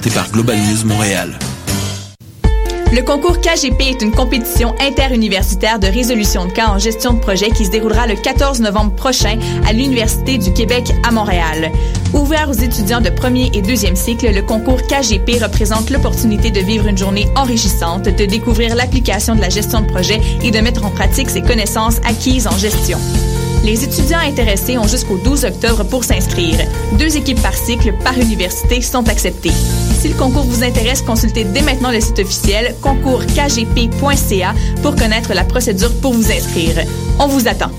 par 0.00 0.28
Global 0.30 0.56
News 0.56 0.86
Montréal. 0.86 1.38
Le 2.92 3.02
concours 3.02 3.40
KGP 3.40 3.80
est 3.80 4.02
une 4.02 4.10
compétition 4.10 4.74
interuniversitaire 4.80 5.78
de 5.78 5.86
résolution 5.86 6.46
de 6.46 6.52
cas 6.52 6.68
en 6.68 6.78
gestion 6.78 7.12
de 7.12 7.20
projet 7.20 7.50
qui 7.50 7.64
se 7.64 7.70
déroulera 7.70 8.06
le 8.08 8.16
14 8.16 8.60
novembre 8.60 8.94
prochain 8.94 9.38
à 9.66 9.72
l'Université 9.72 10.36
du 10.36 10.52
Québec 10.52 10.92
à 11.06 11.12
Montréal. 11.12 11.70
Ouvert 12.12 12.50
aux 12.50 12.54
étudiants 12.54 13.00
de 13.00 13.10
premier 13.10 13.50
et 13.54 13.62
deuxième 13.62 13.96
cycle, 13.96 14.32
le 14.32 14.42
concours 14.42 14.82
KGP 14.82 15.42
représente 15.42 15.90
l'opportunité 15.90 16.50
de 16.50 16.60
vivre 16.60 16.88
une 16.88 16.98
journée 16.98 17.28
enrichissante, 17.36 18.04
de 18.04 18.24
découvrir 18.26 18.74
l'application 18.74 19.36
de 19.36 19.40
la 19.40 19.48
gestion 19.48 19.80
de 19.80 19.86
projet 19.86 20.20
et 20.42 20.50
de 20.50 20.58
mettre 20.58 20.84
en 20.84 20.90
pratique 20.90 21.30
ses 21.30 21.42
connaissances 21.42 21.98
acquises 22.04 22.48
en 22.48 22.58
gestion. 22.58 22.98
Les 23.64 23.82
étudiants 23.82 24.18
intéressés 24.18 24.76
ont 24.76 24.86
jusqu'au 24.86 25.16
12 25.16 25.46
octobre 25.46 25.84
pour 25.84 26.04
s'inscrire. 26.04 26.58
Deux 26.98 27.16
équipes 27.16 27.40
par 27.40 27.54
cycle 27.54 27.94
par 28.04 28.18
université 28.18 28.82
sont 28.82 29.08
acceptées. 29.08 29.52
Si 30.04 30.10
le 30.10 30.16
concours 30.16 30.44
vous 30.44 30.62
intéresse, 30.62 31.00
consultez 31.00 31.44
dès 31.44 31.62
maintenant 31.62 31.90
le 31.90 31.98
site 31.98 32.18
officiel 32.18 32.74
concourskgp.ca 32.82 34.54
pour 34.82 34.96
connaître 34.96 35.32
la 35.32 35.44
procédure 35.44 35.90
pour 36.02 36.12
vous 36.12 36.30
inscrire. 36.30 36.84
On 37.18 37.26
vous 37.26 37.48
attend. 37.48 37.70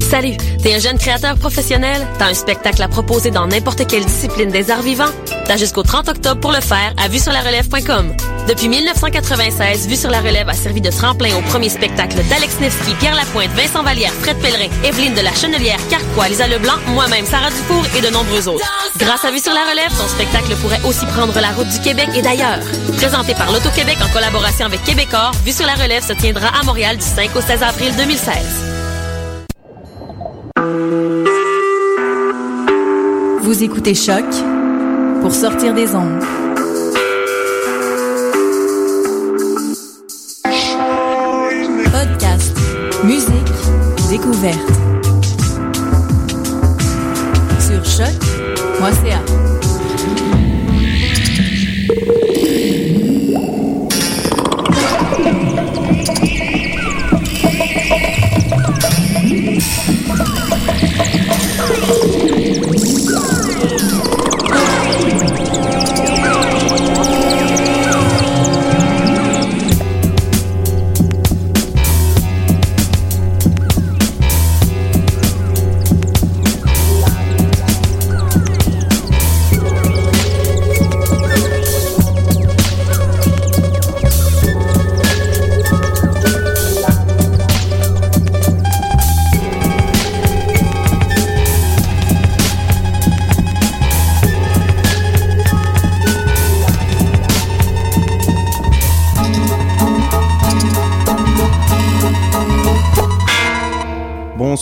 Salut, 0.00 0.36
t'es 0.64 0.74
un 0.74 0.80
jeune 0.80 0.98
créateur 0.98 1.38
professionnel? 1.38 2.04
T'as 2.18 2.30
un 2.30 2.34
spectacle 2.34 2.82
à 2.82 2.88
proposer 2.88 3.30
dans 3.30 3.46
n'importe 3.46 3.86
quelle 3.86 4.04
discipline 4.04 4.50
des 4.50 4.72
arts 4.72 4.82
vivants? 4.82 5.12
T'as 5.44 5.56
jusqu'au 5.56 5.84
30 5.84 6.08
octobre 6.08 6.40
pour 6.40 6.50
le 6.50 6.60
faire 6.60 6.92
à 6.96 7.06
vue 7.06 7.20
sur 7.20 7.30
la 7.30 7.42
relève.com. 7.42 8.16
Depuis 8.46 8.68
1996, 8.68 9.88
Vue 9.88 9.96
sur 9.96 10.08
la 10.08 10.20
relève 10.20 10.48
a 10.48 10.52
servi 10.52 10.80
de 10.80 10.90
tremplin 10.90 11.36
au 11.36 11.42
premier 11.42 11.68
spectacle 11.68 12.16
d'Alex 12.28 12.60
Nevsky, 12.60 12.94
Pierre 13.00 13.16
Lapointe, 13.16 13.50
Vincent 13.56 13.82
Vallière, 13.82 14.12
Fred 14.12 14.36
Pellerin, 14.38 14.68
Evelyne 14.84 15.14
de 15.14 15.20
la 15.20 15.32
Chenelière, 15.34 15.80
Carquois, 15.90 16.28
Lisa 16.28 16.46
Leblanc, 16.46 16.76
moi-même, 16.94 17.26
Sarah 17.26 17.50
Dufour 17.50 17.84
et 17.96 18.00
de 18.00 18.08
nombreux 18.08 18.46
autres. 18.46 18.64
Grâce 18.98 19.24
à 19.24 19.32
Vue 19.32 19.40
sur 19.40 19.52
la 19.52 19.64
relève, 19.68 19.90
ton 19.90 20.06
spectacle 20.06 20.54
pourrait 20.62 20.80
aussi 20.86 21.04
prendre 21.06 21.34
la 21.40 21.50
route 21.50 21.68
du 21.68 21.80
Québec 21.80 22.08
et 22.14 22.22
d'ailleurs. 22.22 22.60
Présenté 22.96 23.34
par 23.34 23.50
l'Auto-Québec 23.50 23.98
en 24.00 24.12
collaboration 24.12 24.66
avec 24.66 24.84
Québecor, 24.84 25.32
Vue 25.44 25.52
sur 25.52 25.66
la 25.66 25.74
relève 25.74 26.04
se 26.04 26.12
tiendra 26.12 26.48
à 26.48 26.62
Montréal 26.62 26.98
du 26.98 27.04
5 27.04 27.34
au 27.34 27.40
16 27.40 27.62
avril 27.64 27.92
2016. 27.96 28.36
Vous 33.42 33.62
écoutez 33.64 33.94
Choc 33.94 34.24
pour 35.20 35.32
sortir 35.34 35.74
des 35.74 35.94
ondes. 35.96 36.22
Découverte. 44.36 44.85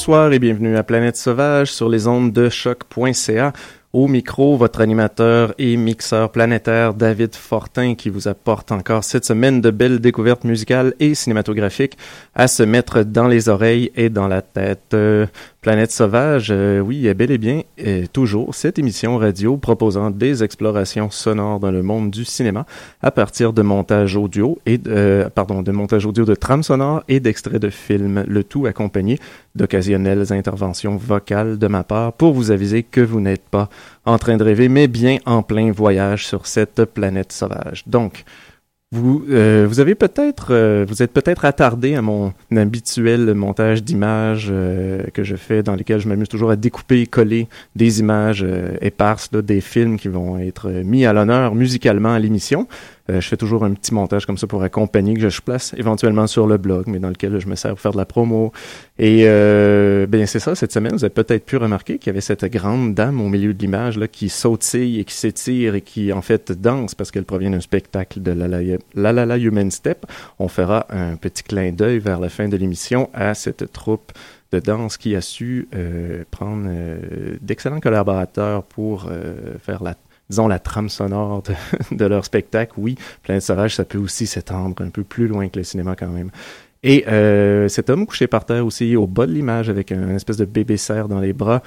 Bonsoir 0.05 0.35
et 0.35 0.39
bienvenue 0.39 0.77
à 0.77 0.83
Planète 0.83 1.17
Sauvage 1.17 1.73
sur 1.73 1.89
les 1.89 2.07
ondes 2.07 2.31
de 2.31 2.51
choc.ca. 2.51 3.55
Au 3.95 4.07
micro, 4.07 4.55
votre 4.59 4.83
animateur 4.83 5.55
et 5.57 5.79
mixeur 5.79 6.31
planétaire 6.31 6.93
David 6.93 7.35
Fortin 7.35 7.95
qui 7.95 8.11
vous 8.11 8.29
apporte 8.29 8.71
encore 8.71 9.03
cette 9.03 9.25
semaine 9.25 9.63
de 9.63 9.71
belles 9.71 10.01
découvertes 10.01 10.45
musicales 10.45 10.93
et 11.01 11.15
cinématographiques 11.15 11.97
à 12.35 12.49
se 12.49 12.63
mettre 12.63 13.03
dans 13.03 13.29
les 13.29 13.49
oreilles 13.49 13.93
et 13.97 14.11
dans 14.11 14.29
la 14.29 14.43
tête. 14.43 14.93
Euh, 14.93 15.27
Planète 15.65 15.93
Sauvage, 15.93 16.49
euh, 16.51 16.81
oui, 16.81 17.07
est 17.07 17.15
bel 17.15 17.31
et 17.31 17.39
bien 17.39 17.63
et 17.79 18.07
toujours 18.07 18.55
cette 18.55 18.79
émission 18.79 19.17
radio 19.17 19.57
proposant 19.57 20.11
des 20.11 20.45
explorations 20.45 21.09
sonores 21.09 21.59
dans 21.59 21.71
le 21.71 21.83
monde 21.83 22.11
du 22.11 22.27
cinéma 22.27 22.67
à 23.01 23.11
partir 23.11 23.55
de 23.55 23.63
montage 23.63 24.15
audio 24.15 24.59
et 24.67 24.79
euh, 24.87 25.31
pardon 25.31 25.63
de 25.63 25.73
montage 25.73 26.05
audio 26.05 26.27
de 26.27 26.35
trames 26.35 26.63
sonores 26.63 27.03
et 27.09 27.19
d'extraits 27.19 27.63
de 27.63 27.71
films, 27.71 28.25
le 28.29 28.45
tout 28.45 28.67
accompagné 28.67 29.19
d'occasionnelles 29.55 30.35
interventions 30.35 30.99
vocales 30.99 31.57
de 31.57 31.67
ma 31.67 31.83
part 31.83 32.13
pour 32.13 32.35
vous 32.35 32.51
aviser 32.51 32.83
que 32.83 33.01
vous 33.01 33.21
n'êtes 33.21 33.49
pas 33.49 33.71
en 34.05 34.19
train 34.19 34.37
de 34.37 34.45
rêver, 34.45 34.69
mais 34.69 34.87
bien 34.87 35.17
en 35.25 35.43
plein 35.43 35.73
voyage 35.73 36.27
sur 36.27 36.47
cette 36.47 36.85
planète 36.85 37.33
sauvage. 37.33 37.85
Donc, 37.87 38.25
vous, 38.95 39.25
euh, 39.29 39.67
vous 39.69 39.81
avez 39.81 39.97
peut-être, 39.97 40.49
euh, 40.51 40.87
vous 40.89 41.03
êtes 41.03 41.13
peut-être 41.13 41.45
attardé 41.45 41.97
à 41.97 42.03
mon 42.03 42.33
habituel 42.57 43.35
montage 43.35 43.83
d'images 43.83 44.49
euh, 44.51 45.03
que 45.13 45.25
je 45.25 45.35
fais, 45.35 45.65
dans 45.65 45.75
lesquels 45.75 45.99
je 45.99 46.09
m'amuse 46.09 46.29
toujours 46.29 46.51
à 46.51 46.57
découper 46.57 47.01
et 47.01 47.07
coller 47.07 47.49
des 47.75 47.99
images 47.99 48.47
éparses 48.81 49.31
là, 49.33 49.43
des 49.43 49.61
films 49.61 49.99
qui 49.99 50.09
vont 50.09 50.39
être 50.39 50.71
mis 50.71 51.05
à 51.07 51.13
l'honneur 51.13 51.55
musicalement 51.55 52.15
à 52.15 52.19
l'émission. 52.21 52.69
Euh, 53.11 53.21
je 53.21 53.29
fais 53.29 53.37
toujours 53.37 53.65
un 53.65 53.73
petit 53.75 53.93
montage 53.93 54.25
comme 54.25 54.39
ça 54.39 54.47
pour 54.47 54.63
accompagner 54.63 55.15
que 55.15 55.29
je 55.29 55.41
place 55.43 55.75
éventuellement 55.77 56.27
sur 56.27 56.47
le 56.47 56.57
blog, 56.57 56.85
mais 56.87 56.99
dans 56.99 57.09
lequel 57.09 57.39
je 57.39 57.47
me 57.47 57.55
sers 57.55 57.71
pour 57.71 57.81
faire 57.81 57.93
de 57.93 57.99
la 57.99 58.07
promo. 58.07 58.53
Et 58.99 59.25
euh, 59.25 60.07
bien 60.07 60.27
c'est 60.27 60.39
ça, 60.39 60.55
cette 60.55 60.73
semaine, 60.73 60.93
vous 60.93 61.05
avez 61.05 61.13
peut-être 61.13 61.45
pu 61.45 61.57
remarquer 61.57 61.99
qu'il 61.99 62.09
y 62.09 62.11
avait 62.11 62.21
cette 62.21 62.45
grande 62.47 62.95
dame 62.95 63.21
au 63.21 63.29
milieu 63.29 63.53
de 63.53 63.59
l'image 63.59 63.99
là 63.99 64.09
qui 64.09 64.29
sautille 64.29 65.01
et 65.01 65.05
qui 65.05 65.15
s'étire 65.15 65.75
et 65.75 65.81
qui 65.81 66.13
en 66.13 66.23
fait 66.23 66.53
danse 66.53 66.95
parce 66.95 67.11
qu'elle 67.11 67.25
provient 67.25 67.51
d'un 67.51 67.61
spectacle 67.61 68.23
de 68.23 68.31
La 68.33 68.49
La, 68.49 68.61
La 68.95 69.13
La 69.13 69.27
La 69.27 69.37
Human 69.37 69.71
Step. 69.71 70.07
On 70.39 70.49
fera 70.49 70.87
un 70.91 71.17
petit 71.17 71.43
clin 71.43 71.73
d'œil 71.73 71.99
vers 71.99 72.21
la 72.21 72.29
fin 72.29 72.49
de 72.49 72.57
l'émission 72.57 73.11
à 73.13 73.35
cette 73.35 73.73
troupe 73.73 74.13
de 74.55 74.61
danse 74.61 74.97
qui 74.97 75.17
a 75.17 75.21
su 75.21 75.69
euh, 75.75 76.25
prendre 76.31 76.67
euh, 76.69 77.37
d'excellents 77.41 77.81
collaborateurs 77.81 78.63
pour 78.63 79.09
euh, 79.11 79.59
faire 79.59 79.83
la 79.83 79.95
disons, 80.31 80.49
la 80.49 80.59
trame 80.59 80.89
sonore 80.89 81.43
de, 81.43 81.55
de 81.97 82.05
leur 82.05 82.25
spectacle. 82.25 82.73
Oui, 82.77 82.97
Planète 83.23 83.43
Sauvage, 83.43 83.75
ça 83.75 83.85
peut 83.85 83.99
aussi 83.99 84.27
s'étendre 84.27 84.83
un 84.83 84.91
peu 84.91 85.05
plus 85.05 85.27
loin 85.27 85.49
que 85.49 85.59
le 85.59 85.65
cinéma 85.65 85.97
quand 85.97 86.09
même. 86.09 86.31
Et 86.85 87.05
euh, 87.09 87.67
cet 87.69 87.89
homme 87.89 88.07
couché 88.07 88.27
par 88.27 88.45
terre 88.45 88.65
aussi 88.65 88.95
au 88.95 89.07
bas 89.07 89.27
de 89.27 89.33
l'image 89.33 89.71
avec 89.71 89.91
un, 89.91 90.15
espèce 90.15 90.37
de 90.37 90.45
bébé 90.45 90.77
cerf 90.77 91.09
dans 91.09 91.19
les 91.19 91.33
bras, 91.33 91.63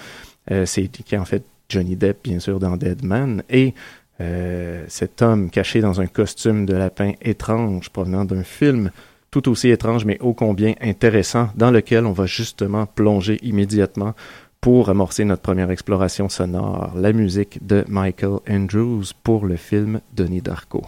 euh, 0.52 0.66
c'est 0.66 0.88
qui 0.88 1.16
est 1.16 1.18
en 1.18 1.26
fait 1.26 1.44
Johnny 1.70 1.96
Depp, 1.96 2.20
bien 2.24 2.40
sûr, 2.40 2.60
dans 2.60 2.78
Dead 2.78 3.04
Man. 3.04 3.42
Et 3.50 3.74
euh, 4.22 4.86
cet 4.88 5.24
homme 5.24 5.50
caché 5.50 5.82
dans 5.82 6.00
un 6.02 6.08
costume 6.08 6.68
de 6.68 6.76
lapin 6.76 7.14
étrange 7.22 7.90
provenant 7.90 8.26
d'un 8.26 8.44
film 8.44 8.92
tout 9.32 9.50
aussi 9.50 9.70
étrange 9.70 10.06
mais 10.06 10.20
ô 10.22 10.34
combien 10.34 10.74
intéressant 10.82 11.50
dans 11.56 11.70
lequel 11.70 12.06
on 12.06 12.14
va 12.14 12.26
justement 12.26 12.86
plonger 12.86 13.38
immédiatement 13.44 14.16
pour 14.62 14.90
amorcer 14.90 15.26
notre 15.26 15.42
première 15.42 15.72
exploration 15.72 16.30
sonore, 16.30 16.92
la 16.96 17.14
musique 17.14 17.66
de 17.66 17.86
Michael 17.88 18.40
Andrews 18.50 19.06
pour 19.24 19.46
le 19.46 19.56
film 19.56 20.02
Denis 20.16 20.42
Darko. 20.42 20.84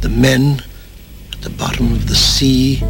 The 0.00 0.08
men 0.08 0.62
at 1.32 1.42
the 1.42 1.50
bottom 1.50 1.92
of 1.92 2.08
the 2.08 2.14
sea, 2.14 2.82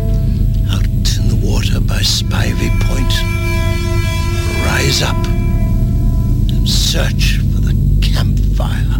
out 0.71 0.85
in 1.19 1.29
the 1.29 1.39
water 1.43 1.81
by 1.81 2.01
Spivey 2.03 2.71
Point, 2.81 3.13
rise 4.65 5.03
up 5.03 5.27
and 6.51 6.69
search 6.69 7.43
campfire 7.63 7.92
fire. 8.53 8.92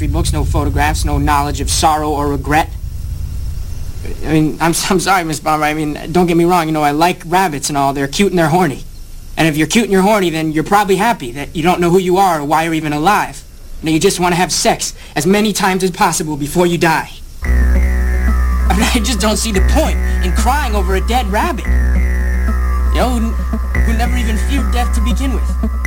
History 0.00 0.12
books, 0.14 0.32
no 0.32 0.44
photographs, 0.44 1.04
no 1.04 1.18
knowledge 1.18 1.60
of 1.60 1.68
sorrow 1.68 2.10
or 2.10 2.28
regret. 2.28 2.70
I 4.24 4.32
mean, 4.32 4.52
I'm, 4.60 4.72
I'm 4.88 4.98
sorry, 4.98 5.24
Miss 5.24 5.40
Bomber. 5.40 5.64
I 5.64 5.74
mean, 5.74 6.10
don't 6.10 6.26
get 6.26 6.38
me 6.38 6.44
wrong. 6.44 6.66
You 6.66 6.72
know, 6.72 6.82
I 6.82 6.92
like 6.92 7.22
rabbits 7.26 7.68
and 7.68 7.76
all. 7.76 7.92
They're 7.92 8.08
cute 8.08 8.32
and 8.32 8.38
they're 8.38 8.48
horny. 8.48 8.82
And 9.36 9.46
if 9.46 9.58
you're 9.58 9.66
cute 9.66 9.84
and 9.84 9.92
you're 9.92 10.02
horny, 10.02 10.30
then 10.30 10.52
you're 10.52 10.64
probably 10.64 10.96
happy 10.96 11.32
that 11.32 11.54
you 11.54 11.62
don't 11.62 11.80
know 11.82 11.90
who 11.90 11.98
you 11.98 12.16
are 12.16 12.40
or 12.40 12.44
why 12.46 12.64
you're 12.64 12.72
even 12.72 12.94
alive. 12.94 13.44
And 13.82 13.90
you 13.90 14.00
just 14.00 14.20
want 14.20 14.32
to 14.32 14.36
have 14.36 14.50
sex 14.52 14.94
as 15.14 15.26
many 15.26 15.52
times 15.52 15.84
as 15.84 15.90
possible 15.90 16.38
before 16.38 16.66
you 16.66 16.78
die. 16.78 17.10
I 17.42 18.72
mean, 18.72 18.88
I 18.94 19.00
just 19.04 19.20
don't 19.20 19.36
see 19.36 19.52
the 19.52 19.66
point 19.72 19.98
in 20.24 20.32
crying 20.32 20.74
over 20.74 20.96
a 20.96 21.06
dead 21.06 21.26
rabbit. 21.26 21.66
You 22.94 23.00
know, 23.00 23.18
who, 23.18 23.28
who 23.80 23.98
never 23.98 24.16
even 24.16 24.38
feared 24.48 24.72
death 24.72 24.94
to 24.94 25.02
begin 25.02 25.34
with. 25.34 25.79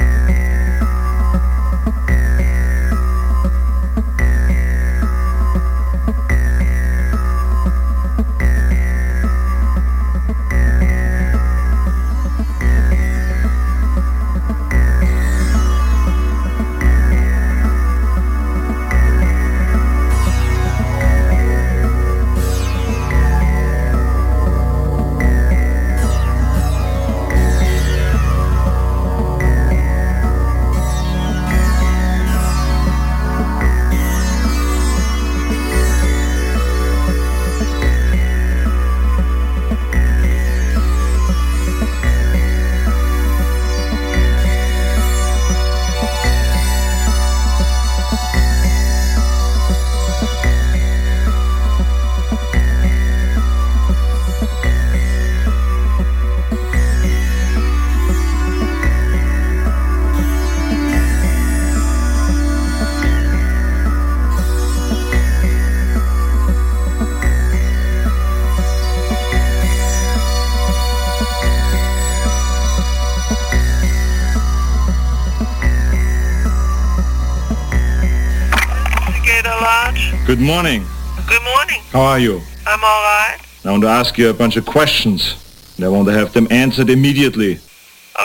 Morning. 80.44 80.86
Good 81.28 81.42
morning. 81.44 81.82
How 81.92 82.02
are 82.02 82.20
you? 82.20 82.42
I'm 82.68 82.84
all 82.84 83.04
right. 83.04 83.38
I 83.66 83.72
want 83.72 83.84
to 83.84 83.90
ask 83.90 84.18
you 84.18 84.30
a 84.30 84.34
bunch 84.34 84.58
of 84.58 84.66
questions. 84.66 85.36
And 85.78 85.86
I 85.86 85.90
want 85.90 86.08
to 86.08 86.14
have 86.14 86.34
them 86.34 86.48
answered 86.52 86.90
immediately. 86.90 87.60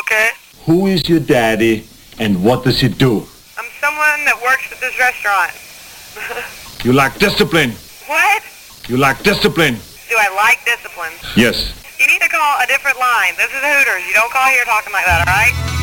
Okay. 0.01 0.29
Who 0.67 0.87
is 0.87 1.09
your 1.09 1.21
daddy 1.21 1.87
and 2.19 2.45
what 2.45 2.65
does 2.65 2.81
he 2.81 2.89
do? 2.89 3.25
I'm 3.57 3.71
someone 3.81 4.25
that 4.27 4.39
works 4.43 4.71
at 4.73 4.81
this 4.81 4.99
restaurant. 4.99 5.53
You 6.85 6.93
lack 6.93 7.19
discipline. 7.19 7.73
what? 8.07 8.43
You 8.89 8.99
lack 8.99 9.25
discipline. 9.25 9.75
Do 10.09 10.15
I 10.17 10.31
like 10.37 10.65
discipline? 10.65 11.11
Yes. 11.37 11.75
You 11.99 12.07
need 12.07 12.23
to 12.23 12.29
call 12.29 12.63
a 12.63 12.67
different 12.69 12.97
line. 13.01 13.35
This 13.37 13.51
is 13.51 13.59
Hooters. 13.59 14.07
You 14.07 14.15
don't 14.15 14.31
call 14.31 14.47
here 14.47 14.63
talking 14.65 14.93
like 14.93 15.05
that, 15.05 15.27
all 15.27 15.35
right? 15.35 15.78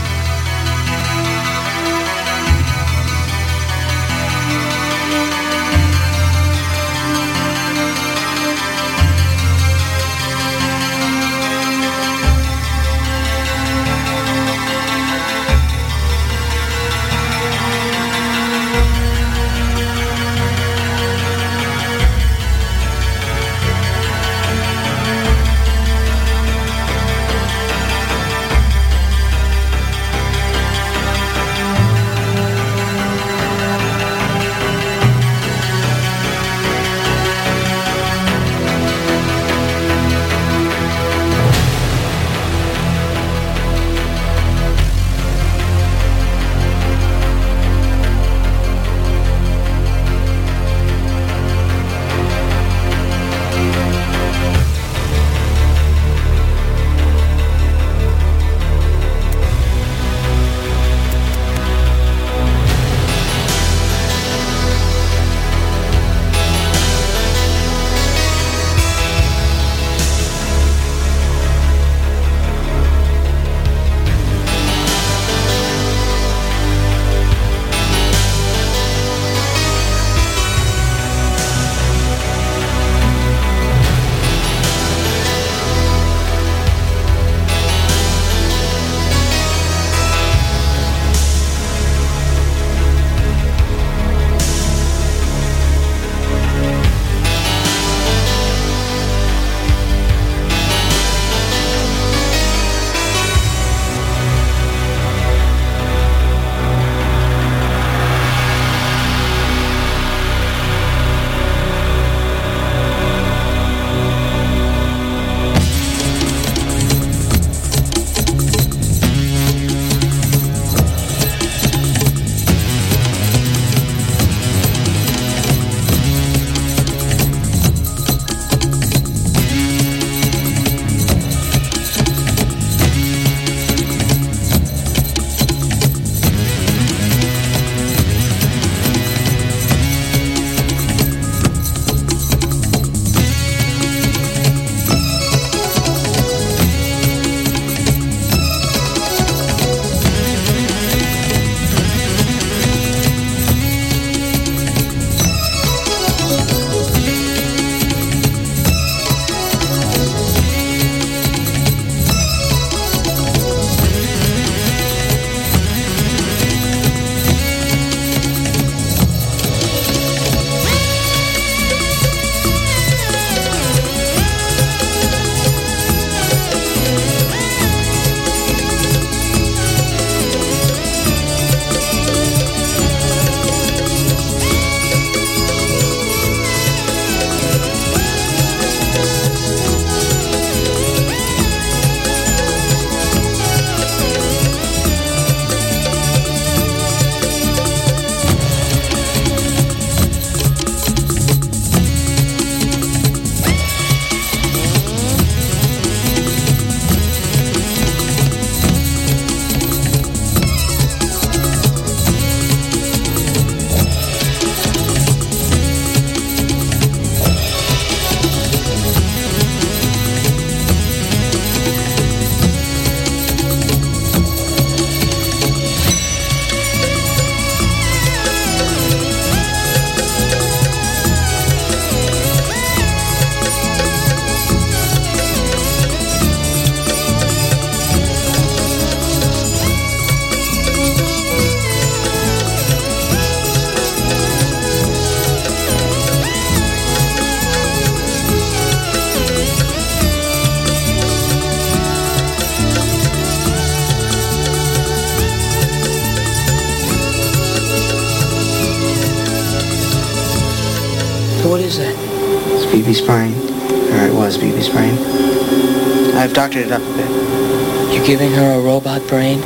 Brain? 269.07 269.41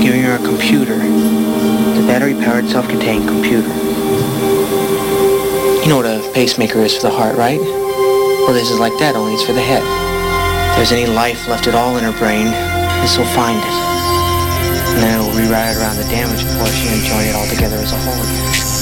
Giving 0.00 0.22
her 0.22 0.36
a 0.36 0.44
computer. 0.44 0.94
A 0.94 2.02
battery-powered, 2.06 2.66
self-contained 2.68 3.28
computer. 3.28 3.68
You 5.82 5.88
know 5.88 5.96
what 5.96 6.06
a 6.06 6.30
pacemaker 6.34 6.80
is 6.80 6.96
for 6.96 7.02
the 7.02 7.10
heart, 7.10 7.36
right? 7.36 7.60
Well, 7.60 8.52
this 8.52 8.70
is 8.70 8.78
like 8.78 8.96
that, 8.98 9.16
only 9.16 9.34
it's 9.34 9.44
for 9.44 9.52
the 9.52 9.62
head. 9.62 9.82
If 10.70 10.76
there's 10.76 10.92
any 10.92 11.06
life 11.06 11.48
left 11.48 11.66
at 11.66 11.74
all 11.74 11.96
in 11.98 12.04
her 12.04 12.16
brain, 12.18 12.46
this 13.02 13.16
will 13.16 13.30
find 13.36 13.58
it. 13.58 13.76
And 14.94 15.02
then 15.02 15.20
it'll 15.20 15.32
rewrite 15.38 15.76
it 15.76 15.80
around 15.80 15.96
the 15.96 16.04
damaged 16.04 16.46
portion 16.58 16.88
and 16.90 17.02
join 17.06 17.24
it 17.24 17.34
all 17.34 17.46
together 17.46 17.76
as 17.76 17.92
a 17.92 17.96
whole 17.96 18.79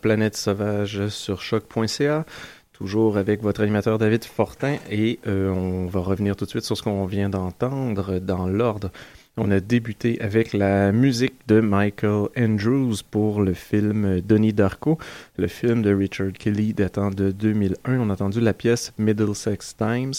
Planète 0.00 0.36
Sauvage 0.36 1.08
sur 1.08 1.40
choc.ca, 1.40 2.24
toujours 2.72 3.18
avec 3.18 3.42
votre 3.42 3.62
animateur 3.62 3.98
David 3.98 4.24
Fortin 4.24 4.76
et 4.90 5.18
euh, 5.26 5.50
on 5.50 5.86
va 5.86 6.00
revenir 6.00 6.36
tout 6.36 6.44
de 6.44 6.50
suite 6.50 6.64
sur 6.64 6.76
ce 6.76 6.82
qu'on 6.82 7.04
vient 7.04 7.28
d'entendre 7.28 8.18
dans 8.18 8.46
l'ordre. 8.46 8.90
On 9.36 9.50
a 9.50 9.60
débuté 9.60 10.20
avec 10.20 10.52
la 10.52 10.92
musique 10.92 11.34
de 11.46 11.60
Michael 11.60 12.28
Andrews 12.36 12.96
pour 13.10 13.42
le 13.42 13.54
film 13.54 14.20
Denis 14.20 14.52
Darko, 14.52 14.98
le 15.36 15.46
film 15.46 15.82
de 15.82 15.94
Richard 15.94 16.32
Kelly 16.32 16.74
datant 16.74 17.10
de 17.10 17.30
2001. 17.30 18.00
On 18.00 18.10
a 18.10 18.14
entendu 18.14 18.40
la 18.40 18.54
pièce 18.54 18.92
Middlesex 18.98 19.76
Times. 19.76 20.14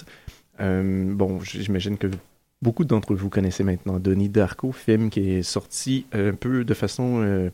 Euh, 0.60 1.14
bon, 1.14 1.40
j'imagine 1.42 1.98
que 1.98 2.08
beaucoup 2.62 2.86
d'entre 2.86 3.16
vous 3.16 3.30
connaissez 3.30 3.64
maintenant 3.64 4.00
Denis 4.00 4.30
Darko, 4.30 4.72
film 4.72 5.10
qui 5.10 5.32
est 5.32 5.44
sorti 5.44 6.06
un 6.14 6.34
peu 6.34 6.64
de 6.64 6.74
façon 6.74 7.22
euh, 7.24 7.50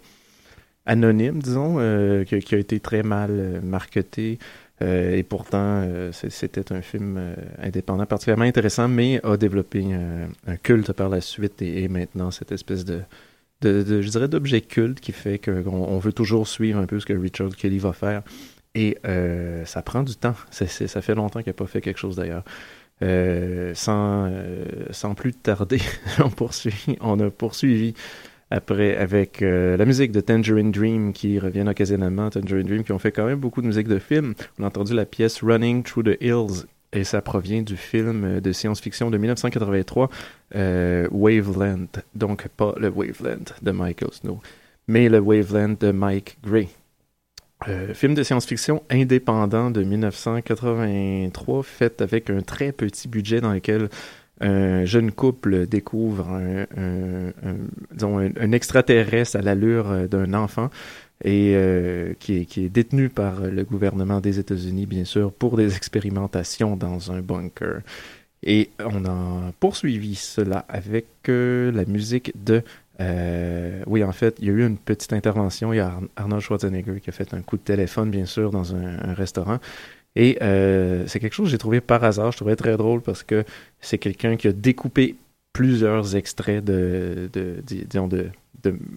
anonyme, 0.88 1.40
disons, 1.40 1.78
euh, 1.80 2.24
qui, 2.24 2.40
qui, 2.40 2.56
a 2.56 2.58
été 2.58 2.80
très 2.80 3.04
mal 3.04 3.30
euh, 3.32 3.62
marketé. 3.62 4.40
Euh, 4.82 5.16
et 5.16 5.24
pourtant, 5.24 5.88
c'était 6.12 6.72
un 6.72 6.82
film 6.82 7.20
indépendant 7.62 8.06
particulièrement 8.06 8.46
intéressant, 8.46 8.88
mais 8.88 9.20
a 9.24 9.36
développé 9.36 9.84
un 10.46 10.56
culte 10.58 10.94
par 10.94 11.10
la 11.10 11.20
suite 11.20 11.62
et, 11.64 11.84
et 11.84 11.88
maintenant 11.88 12.30
cette 12.30 12.52
espèce 12.52 12.86
de, 12.86 13.02
de, 13.62 13.82
de 13.82 14.02
je 14.04 14.10
dirais, 14.10 14.28
d'objet 14.28 14.62
culte 14.62 15.00
qui 15.00 15.14
fait 15.14 15.40
qu'on 15.40 15.66
on 15.66 15.98
veut 15.98 16.14
toujours 16.14 16.48
suivre 16.48 16.80
un 16.80 16.86
peu 16.86 17.00
ce 17.00 17.08
que 17.08 17.14
Richard 17.14 17.56
Kelly 17.56 17.80
va 17.80 17.92
faire. 17.92 18.22
Et 18.76 18.98
ça 19.66 19.82
prend 19.82 20.04
du 20.04 20.16
temps. 20.16 20.36
Ça 20.52 21.02
fait 21.02 21.16
longtemps 21.16 21.40
qu'il 21.42 21.50
n'a 21.50 21.54
pas 21.54 21.66
fait 21.66 21.82
quelque 21.82 22.00
chose 22.00 22.16
d'ailleurs. 22.16 22.44
Euh, 23.04 23.76
sans, 23.76 24.28
euh, 24.32 24.66
sans 24.90 25.14
plus 25.14 25.32
tarder, 25.34 25.80
on 26.24 26.32
poursuit, 26.32 26.98
on 27.00 27.20
a 27.20 27.30
poursuivi 27.30 27.94
après 28.50 28.96
avec 28.96 29.42
euh, 29.42 29.78
la 29.78 29.86
musique 29.86 30.12
de 30.12 30.22
Tangerine 30.22 30.72
Dream 30.72 31.14
qui 31.14 31.40
revient 31.40 31.66
occasionnellement, 31.68 32.30
Tangerine 32.30 32.68
Dream 32.68 32.84
qui 32.84 32.92
ont 32.92 33.00
fait 33.00 33.12
quand 33.12 33.26
même 33.26 33.40
beaucoup 33.40 33.62
de 33.62 33.68
musique 33.68 33.88
de 33.88 34.00
film. 34.00 34.34
On 34.60 34.64
a 34.64 34.68
entendu 34.68 34.94
la 34.94 35.06
pièce 35.06 35.44
Running 35.44 35.84
Through 35.84 36.06
the 36.06 36.18
Hills 36.22 36.66
et 36.94 37.04
ça 37.04 37.22
provient 37.22 37.62
du 37.62 37.76
film 37.76 38.40
de 38.40 38.52
science-fiction 38.52 39.12
de 39.12 39.18
1983 39.18 40.10
Waveland, 41.12 41.88
donc 42.16 42.48
pas 42.50 42.74
le 42.78 42.90
Waveland 42.90 43.54
de 43.62 43.72
Michael 43.72 44.14
Snow, 44.14 44.40
mais 44.88 45.10
le 45.10 45.20
Waveland 45.20 45.76
de 45.80 45.92
Mike 45.92 46.38
Gray. 46.44 46.70
Euh, 47.68 47.94
film 47.96 48.14
de 48.14 48.22
science-fiction 48.22 48.84
indépendant 48.92 49.72
de 49.72 49.82
1983, 49.82 51.64
fait 51.64 52.02
avec 52.02 52.30
un 52.30 52.42
très 52.42 52.72
petit 52.72 53.08
budget 53.08 53.42
dans 53.42 53.52
lequel 53.52 53.90
un 54.40 54.86
jeune 54.86 55.12
couple 55.12 55.66
découvre 55.66 56.30
un, 56.30 56.66
un, 56.78 57.28
un 57.44 57.56
disons 57.92 58.20
un, 58.20 58.52
extraterrestre 58.52 59.36
à 59.36 59.42
l'allure 59.42 60.08
d'un 60.08 60.34
enfant 60.34 60.70
et 61.24 61.54
euh, 61.56 62.14
qui, 62.20 62.38
est, 62.38 62.46
qui 62.46 62.66
est 62.66 62.70
détenu 62.70 63.10
par 63.10 63.42
le 63.42 63.64
gouvernement 63.64 64.22
des 64.22 64.40
États-Unis, 64.40 64.86
bien 64.86 65.06
sûr, 65.06 65.32
pour 65.32 65.58
des 65.58 65.76
expérimentations 65.76 66.76
dans 66.76 67.12
un 67.12 67.22
bunker. 67.22 67.82
Et 68.44 68.70
on 68.80 69.06
a 69.06 69.52
poursuivi 69.60 70.16
cela 70.16 70.66
avec 70.70 71.08
euh, 71.30 71.72
la 71.72 71.86
musique 71.86 72.32
de 72.44 72.62
euh, 73.00 73.84
oui, 73.86 74.04
en 74.04 74.12
fait, 74.12 74.38
il 74.40 74.48
y 74.48 74.50
a 74.50 74.54
eu 74.54 74.66
une 74.66 74.78
petite 74.78 75.14
intervention. 75.14 75.72
Il 75.72 75.78
y 75.78 75.80
a 75.80 75.88
Ar 75.88 76.02
Arnold 76.16 76.42
Schwarzenegger 76.42 77.00
qui 77.00 77.12
a 77.12 77.14
fait 77.14 77.32
un 77.36 77.42
coup 77.42 77.58
de 77.58 77.62
téléphone, 77.62 78.10
bien 78.10 78.26
sûr, 78.26 78.50
dans 78.50 78.74
un 78.74 79.14
restaurant. 79.14 79.60
Et 80.20 80.36
euh, 80.42 81.04
c'est 81.06 81.20
quelque 81.20 81.34
chose 81.34 81.46
que 81.46 81.52
j'ai 81.52 81.60
trouvé 81.60 81.80
par 81.80 82.04
hasard. 82.04 82.32
Je 82.32 82.38
trouvais 82.38 82.56
très 82.56 82.76
drôle 82.76 83.02
parce 83.02 83.22
que 83.22 83.46
c'est 83.80 84.00
quelqu'un 84.00 84.36
qui 84.36 84.48
a 84.48 84.52
découpé 84.52 85.16
plusieurs 85.54 86.16
extraits 86.16 86.66
de, 86.66 87.30
de, 87.32 87.62
de, 87.70 88.32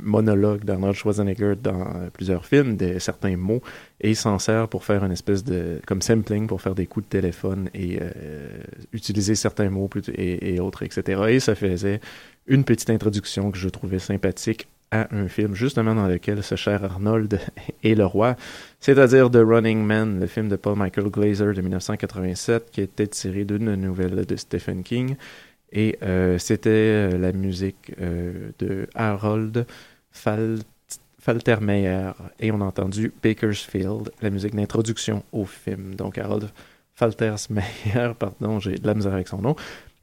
monologues 0.02 0.64
d'Arnold 0.64 0.96
Schwarzenegger 0.96 1.56
dans 1.62 1.82
euh, 1.82 2.08
plusieurs 2.10 2.46
films, 2.46 2.78
de 2.78 2.98
certains 2.98 3.36
mots, 3.36 3.60
et 4.00 4.10
il 4.10 4.16
s'en 4.16 4.38
sert 4.38 4.66
pour 4.68 4.84
faire 4.84 5.04
une 5.04 5.12
espèce 5.12 5.44
de, 5.44 5.80
comme 5.86 6.00
sampling, 6.00 6.46
pour 6.46 6.62
faire 6.62 6.74
des 6.74 6.86
coups 6.86 7.04
de 7.04 7.10
téléphone 7.10 7.68
et 7.74 7.98
euh, 8.00 8.62
utiliser 8.92 9.34
certains 9.34 9.68
mots 9.68 9.90
et 10.16 10.58
autres, 10.58 10.82
etc. 10.82 11.22
Et 11.28 11.40
ça 11.40 11.54
faisait 11.54 12.00
une 12.46 12.64
petite 12.64 12.88
introduction 12.88 13.50
que 13.50 13.58
je 13.58 13.68
trouvais 13.68 13.98
sympathique 13.98 14.68
à 14.90 15.14
un 15.14 15.28
film 15.28 15.54
justement 15.54 15.94
dans 15.94 16.08
lequel 16.08 16.42
ce 16.42 16.56
cher 16.56 16.84
Arnold 16.84 17.38
est 17.84 17.94
le 17.94 18.06
roi, 18.06 18.36
c'est-à-dire 18.80 19.30
The 19.30 19.38
Running 19.42 19.84
Man, 19.84 20.20
le 20.20 20.26
film 20.26 20.48
de 20.48 20.56
Paul 20.56 20.76
Michael 20.76 21.10
Glazer 21.10 21.54
de 21.54 21.60
1987 21.60 22.70
qui 22.70 22.80
était 22.80 23.06
tiré 23.06 23.44
d'une 23.44 23.74
nouvelle 23.76 24.26
de 24.26 24.36
Stephen 24.36 24.82
King. 24.82 25.16
Et 25.72 25.96
euh, 26.02 26.36
c'était 26.38 26.70
euh, 26.70 27.18
la 27.18 27.32
musique 27.32 27.92
euh, 28.00 28.50
de 28.58 28.88
Harold 28.94 29.66
Fal- 30.10 30.58
Faltermeyer. 31.20 32.10
Et 32.40 32.50
on 32.50 32.60
a 32.60 32.64
entendu 32.64 33.12
Bakersfield, 33.22 34.10
la 34.20 34.30
musique 34.30 34.54
d'introduction 34.56 35.22
au 35.32 35.44
film. 35.44 35.94
Donc 35.94 36.18
Harold 36.18 36.50
Faltermeyer, 36.94 38.14
pardon, 38.18 38.58
j'ai 38.58 38.74
de 38.74 38.86
la 38.86 38.94
misère 38.94 39.14
avec 39.14 39.28
son 39.28 39.38
nom, 39.38 39.54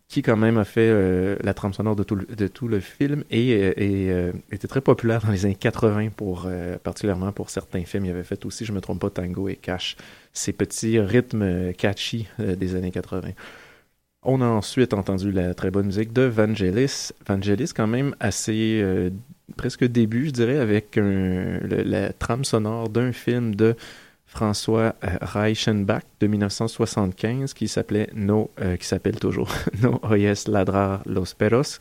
qui 0.08 0.22
quand 0.22 0.38
même 0.38 0.58
a 0.58 0.63
fait 0.63 0.89
euh, 0.89 1.36
la 1.41 1.54
trame 1.54 1.74
sonore 1.74 1.96
de 1.98 2.04
tout 2.04 2.15
le, 2.15 2.26
de 2.26 2.48
tout 2.48 2.67
le 2.70 2.80
film 2.80 3.26
et, 3.30 3.54
euh, 3.56 3.74
et, 3.78 4.10
euh, 4.10 4.32
était 4.52 4.67
très 4.67 4.80
populaire 4.80 5.22
dans 5.22 5.32
les 5.32 5.46
années 5.46 5.56
80 5.56 6.10
pour 6.15 6.46
euh, 6.48 6.78
particulièrement 6.78 7.34
pour 7.34 7.50
certains 7.50 7.84
films. 7.84 8.06
Il 8.06 8.12
avait 8.12 8.24
fait 8.24 8.46
aussi, 8.46 8.63
je 8.65 8.72
me 8.72 8.80
trompe 8.80 9.02
pas, 9.02 9.10
Tango 9.10 9.50
et 9.50 9.58
Cash, 9.58 9.98
ces 10.32 10.54
petits 10.54 11.00
rythmes 11.00 11.41
euh, 11.41 11.74
catchy 11.74 12.28
euh, 12.39 12.56
des 12.56 12.76
années 12.76 12.91
80. 12.91 13.32
On 14.24 14.41
a 14.41 14.46
ensuite 14.48 14.93
entendu 14.93 15.32
la 15.32 15.54
très 15.54 15.72
bonne 15.72 15.88
musique 15.88 16.13
de 16.13 16.24
Vangelis. 16.24 17.12
Vangelis, 17.28 17.72
quand 17.76 17.88
même 17.88 18.15
assez 18.20 18.84
presque 19.56 19.86
début, 19.86 20.28
je 20.28 20.32
dirais, 20.32 20.58
avec 20.58 20.98
un- 20.98 21.60
la 21.63 22.12
trame 22.13 22.43
sonore 22.43 22.89
d'un 22.89 23.12
film 23.13 23.56
de 23.56 23.76
François 24.38 24.93
euh, 25.04 25.17
Reichenbach 25.19 26.04
de 26.19 26.28
1975 26.28 27.56
qui 27.56 27.67
s'appelait 27.67 28.08
No, 28.13 28.52
euh, 28.62 28.76
qui 28.76 28.86
s'appelle 28.86 29.19
toujours 29.19 29.50
No 29.82 30.00
Oyes 30.04 30.47
Ladrar 30.47 31.02
Los 31.08 31.34
Perros, 31.36 31.80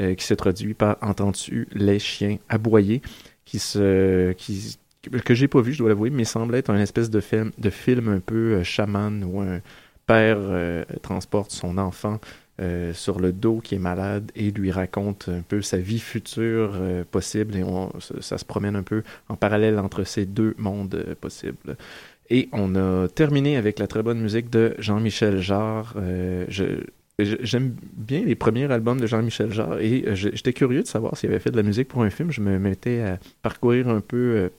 euh, 0.00 0.16
qui 0.16 0.24
se 0.24 0.34
traduit 0.34 0.74
par 0.74 0.96
Entends-tu 1.00 1.68
les 1.70 2.00
chiens 2.00 2.38
aboyer, 2.48 3.02
qui 3.44 3.60
se, 3.60 4.32
qui, 4.32 4.78
que 5.24 5.32
j'ai 5.32 5.46
pas 5.46 5.60
vu, 5.60 5.74
je 5.74 5.78
dois 5.78 5.90
l'avouer, 5.90 6.10
mais 6.10 6.24
semble 6.24 6.56
être 6.56 6.70
un 6.70 6.80
espèce 6.80 7.08
de 7.08 7.20
film, 7.20 7.52
de 7.58 7.70
film 7.70 8.08
un 8.08 8.18
peu 8.18 8.64
chaman 8.64 9.22
où 9.22 9.40
un 9.40 9.60
père 10.04 10.40
transporte 11.02 11.52
son 11.52 11.78
enfant 11.78 12.18
euh, 12.60 12.92
sur 12.92 13.18
le 13.18 13.32
dos 13.32 13.60
qui 13.64 13.76
est 13.76 13.78
malade 13.78 14.30
et 14.36 14.50
lui 14.50 14.70
raconte 14.70 15.30
un 15.30 15.40
peu 15.40 15.62
sa 15.62 15.78
vie 15.78 15.98
future 15.98 16.72
euh, 16.74 17.02
possible 17.10 17.56
et 17.56 17.64
on, 17.64 17.90
ça, 18.20 18.36
se 18.36 18.44
promène 18.44 18.76
un 18.76 18.82
peu 18.82 19.02
en 19.30 19.36
parallèle 19.36 19.78
entre 19.78 20.04
ces 20.04 20.26
deux 20.26 20.54
mondes 20.58 20.94
euh, 20.94 21.14
possibles. 21.18 21.78
Et 22.28 22.50
on 22.52 22.74
a 22.74 23.08
terminé 23.08 23.56
avec 23.56 23.78
la 23.78 23.86
très 23.86 24.02
bonne 24.02 24.20
musique 24.20 24.50
de 24.50 24.74
Jean-Michel 24.78 25.40
Jarre. 25.40 25.96
J'aime 27.18 27.74
bien 27.94 28.22
les 28.24 28.34
premiers 28.34 28.70
albums 28.70 29.00
de 29.00 29.06
Jean-Michel 29.06 29.50
Jarre 29.50 29.80
et 29.80 30.04
j'étais 30.14 30.52
curieux 30.52 30.82
de 30.82 30.86
savoir 30.86 31.16
s'il 31.16 31.30
avait 31.30 31.40
fait 31.40 31.50
de 31.50 31.56
la 31.56 31.62
musique 31.62 31.88
pour 31.88 32.02
un 32.02 32.10
film. 32.10 32.30
Je 32.30 32.42
me 32.42 32.58
mettais 32.58 33.00
à 33.00 33.18
parcourir 33.42 33.88
un 33.88 34.00
peu 34.00 34.50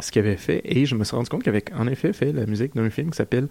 ce 0.00 0.10
qu'il 0.10 0.20
avait 0.20 0.36
fait 0.36 0.62
et 0.64 0.86
je 0.86 0.94
me 0.94 1.04
suis 1.04 1.14
rendu 1.14 1.28
compte 1.28 1.42
qu'il 1.42 1.50
avait 1.50 1.64
en 1.74 1.86
effet 1.86 2.12
fait 2.12 2.32
la 2.32 2.46
musique 2.46 2.74
d'un 2.74 2.90
film 2.90 3.10
qui 3.10 3.16
s'appelle 3.16 3.48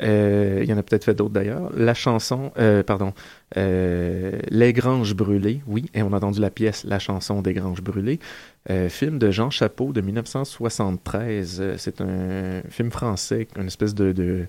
il 0.00 0.64
y 0.64 0.72
en 0.72 0.78
a 0.78 0.82
peut-être 0.82 1.04
fait 1.04 1.14
d'autres 1.14 1.34
d'ailleurs. 1.34 1.70
La 1.76 1.94
chanson, 1.94 2.52
euh, 2.58 2.82
pardon, 2.82 3.12
euh, 3.56 4.38
Les 4.50 4.72
Granges 4.72 5.14
Brûlées, 5.14 5.62
oui, 5.66 5.86
et 5.94 6.02
on 6.02 6.12
a 6.12 6.16
entendu 6.16 6.40
la 6.40 6.50
pièce 6.50 6.84
La 6.84 6.98
chanson 6.98 7.42
des 7.42 7.54
Granges 7.54 7.82
Brûlées, 7.82 8.20
euh, 8.70 8.88
film 8.88 9.18
de 9.18 9.30
Jean 9.30 9.50
Chapeau 9.50 9.92
de 9.92 10.00
1973. 10.00 11.60
Euh, 11.60 11.74
C'est 11.78 12.00
un 12.00 12.62
film 12.68 12.90
français, 12.90 13.48
une 13.56 13.66
espèce 13.66 13.94
de 13.94 14.46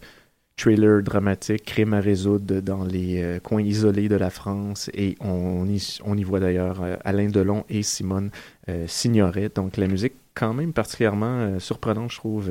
thriller 0.60 1.02
dramatique, 1.02 1.64
crime 1.66 1.94
à 1.94 2.02
résoudre 2.02 2.60
dans 2.60 2.84
les 2.84 3.22
euh, 3.24 3.40
coins 3.40 3.62
isolés 3.62 4.10
de 4.10 4.16
la 4.16 4.30
France, 4.30 4.90
et 4.94 5.16
on 5.22 5.66
y, 5.66 6.24
voit 6.24 6.40
d'ailleurs 6.40 6.82
euh, 6.84 6.98
Alain 7.06 7.30
Delon 7.30 7.64
et 7.70 7.82
Simone 7.82 8.30
euh, 8.68 8.86
Signoret. 8.88 9.50
Donc 9.56 9.78
la 9.78 9.88
musique 9.88 10.14
quand 10.34 10.54
même 10.54 10.74
particulièrement 10.74 11.60
surprenante, 11.60 12.12
je 12.12 12.18
trouve, 12.18 12.50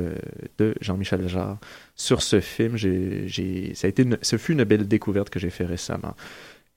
de 0.59 0.75
Jean-Michel 0.79 1.27
Jarre 1.27 1.57
sur 1.95 2.21
ce 2.21 2.39
film. 2.39 2.77
Ça 2.77 3.87
ce 4.21 4.37
fut 4.37 4.53
une 4.53 4.63
belle 4.63 4.87
découverte 4.87 5.31
que 5.31 5.39
j'ai 5.39 5.49
fait 5.49 5.65
récemment. 5.65 6.15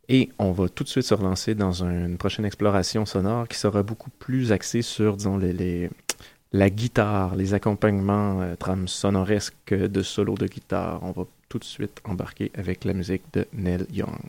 Et 0.09 0.31
on 0.39 0.53
va 0.53 0.69
tout 0.69 0.85
de 0.85 0.89
suite 0.89 1.05
se 1.05 1.15
relancer 1.15 1.55
dans 1.55 1.85
un- 1.85 2.07
une 2.07 2.19
prochaine 2.19 2.45
exploration 2.45 3.07
sonore 3.07 3.47
qui 3.47 3.57
sera 3.57 3.83
beaucoup 3.83 4.11
plus 4.11 4.53
axée 4.53 4.83
sur, 4.83 5.17
disons, 5.17 5.37
les- 5.37 5.91
la 6.53 6.69
guitare, 6.69 7.35
les 7.35 7.55
accompagnements 7.55 8.43
euh, 8.43 8.57
trames 8.57 8.87
sonoresques 8.87 9.73
de 9.73 10.03
solo 10.03 10.35
de 10.35 10.47
guitare. 10.47 11.01
On 11.03 11.13
va 11.13 11.27
tout 11.49 11.59
de 11.59 11.65
suite 11.65 12.01
embarquer 12.05 12.53
avec 12.57 12.85
la 12.85 12.93
musique 12.93 13.23
de 13.33 13.47
Neil 13.55 13.87
Young. 13.91 14.21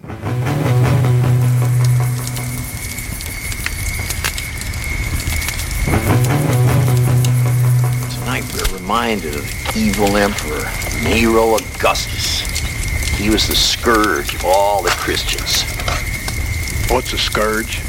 Tonight 8.10 8.46
we're 8.54 8.78
reminded 8.78 9.36
of 9.36 9.44
the 9.44 9.78
evil 9.78 10.16
emperor, 10.16 10.66
Nero 11.04 11.56
Augustus. 11.56 12.42
He 13.18 13.30
was 13.30 13.48
the 13.48 13.56
scourge 13.56 14.34
of 14.34 14.46
all 14.46 14.82
the 14.82 14.92
Christians. 14.92 15.64
What's 16.90 17.12
a 17.12 17.18
scourge? 17.18 17.82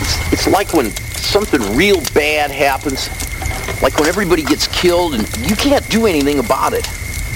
It's, 0.00 0.32
it's 0.32 0.46
like 0.46 0.74
when 0.74 0.90
something 1.16 1.60
real 1.74 2.00
bad 2.14 2.50
happens, 2.50 3.08
like 3.82 3.96
when 3.98 4.08
everybody 4.08 4.42
gets 4.42 4.66
killed 4.66 5.14
and 5.14 5.48
you 5.48 5.54
can't 5.54 5.88
do 5.88 6.06
anything 6.06 6.38
about 6.38 6.72
it, 6.72 6.88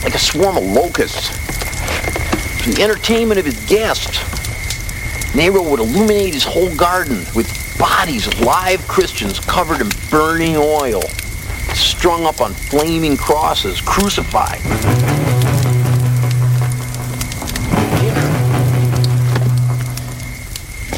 like 0.03 0.15
a 0.15 0.19
swarm 0.19 0.57
of 0.57 0.65
locusts. 0.65 1.29
For 2.63 2.71
the 2.71 2.83
entertainment 2.83 3.39
of 3.39 3.47
his 3.47 3.65
guests, 3.67 4.19
Nero 5.35 5.63
would 5.63 5.81
illuminate 5.81 6.35
his 6.35 6.45
whole 6.45 6.75
garden 6.75 7.25
with 7.35 7.49
bodies 7.79 8.27
of 8.27 8.41
live 8.41 8.87
Christians 8.89 9.41
covered 9.41 9.81
in 9.81 9.89
burning 10.11 10.57
oil, 10.57 11.03
strung 11.75 12.27
up 12.27 12.41
on 12.41 12.53
flaming 12.53 13.17
crosses, 13.17 13.81
crucified. 13.81 14.61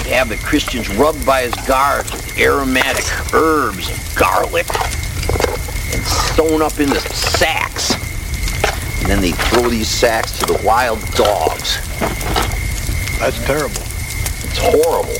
Have 0.08 0.28
the 0.28 0.36
Christians 0.36 0.88
rubbed 0.96 1.26
by 1.26 1.42
his 1.42 1.54
guards 1.66 2.10
with 2.12 2.38
aromatic 2.38 3.04
herbs 3.34 3.88
and 3.90 4.16
garlic 4.16 4.66
and 5.94 6.04
sewn 6.04 6.62
up 6.62 6.78
into 6.80 7.00
sacks. 7.14 7.92
And 9.00 9.10
then 9.10 9.20
they 9.20 9.32
throw 9.32 9.68
these 9.68 9.88
sacks 9.88 10.38
to 10.40 10.46
the 10.46 10.60
wild 10.64 11.00
dogs. 11.12 11.78
That's 13.18 13.38
terrible. 13.44 13.82
It's 14.44 14.58
horrible. 14.58 15.14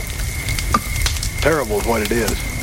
Terrible 1.41 1.81
is 1.81 1.87
what 1.87 2.03
it 2.03 2.13
is. 2.13 2.54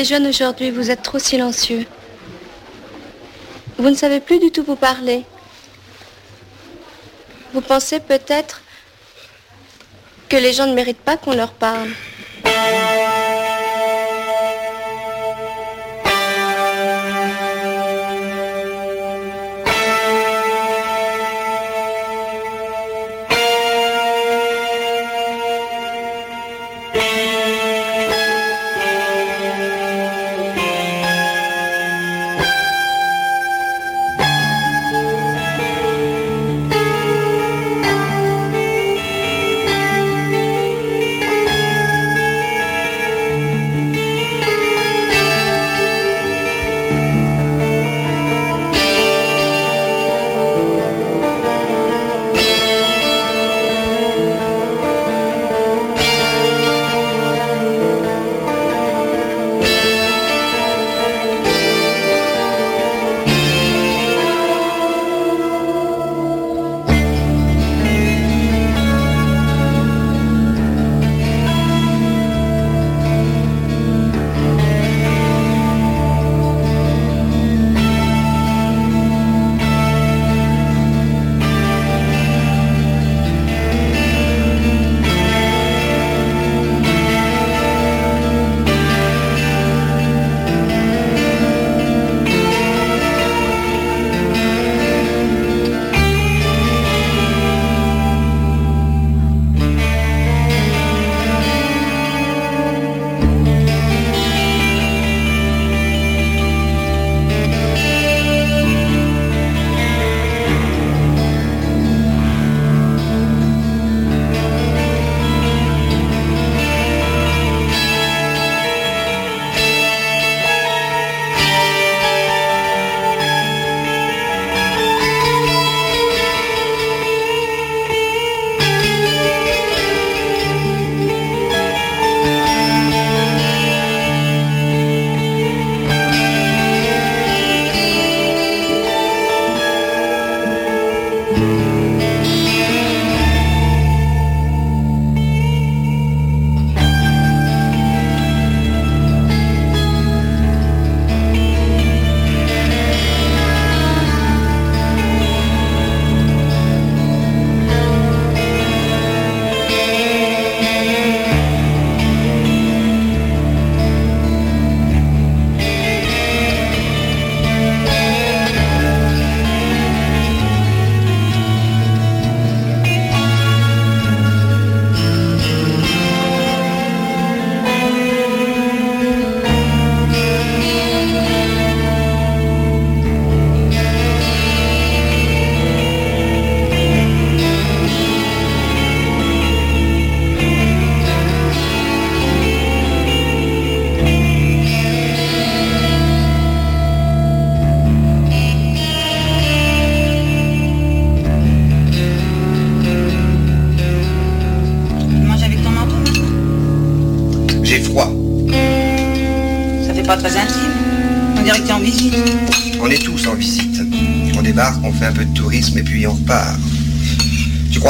Les 0.00 0.06
jeunes 0.06 0.28
aujourd'hui, 0.28 0.70
vous 0.70 0.90
êtes 0.90 1.02
trop 1.02 1.18
silencieux. 1.18 1.84
Vous 3.76 3.90
ne 3.90 3.94
savez 3.94 4.20
plus 4.20 4.38
du 4.38 4.50
tout 4.50 4.62
vous 4.62 4.74
parler. 4.74 5.26
Vous 7.52 7.60
pensez 7.60 8.00
peut-être 8.00 8.62
que 10.30 10.38
les 10.38 10.54
gens 10.54 10.66
ne 10.66 10.72
méritent 10.72 11.04
pas 11.04 11.18
qu'on 11.18 11.34
leur 11.34 11.52
parle. 11.52 11.90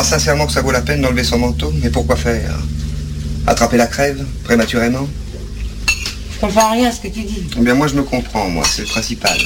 Sincèrement 0.04 0.46
que 0.46 0.52
ça 0.52 0.62
vaut 0.62 0.72
la 0.72 0.83
peine 0.83 1.00
d'enlever 1.00 1.24
son 1.24 1.38
manteau? 1.38 1.72
Mais 1.83 1.90
pourquoi 1.90 2.16
faire? 2.16 2.59
Attraper 3.46 3.76
la 3.76 3.87
crève 3.87 4.24
prématurément? 4.44 5.09
Je 6.35 6.40
comprends 6.40 6.70
rien 6.72 6.88
à 6.88 6.92
ce 6.92 7.00
que 7.00 7.09
tu 7.09 7.22
dis. 7.22 7.44
Eh 7.56 7.61
bien 7.61 7.74
moi 7.74 7.87
je 7.87 7.94
me 7.94 8.02
comprends, 8.02 8.48
moi, 8.48 8.64
c'est 8.70 8.83
le 8.83 8.88
principal. 8.88 9.38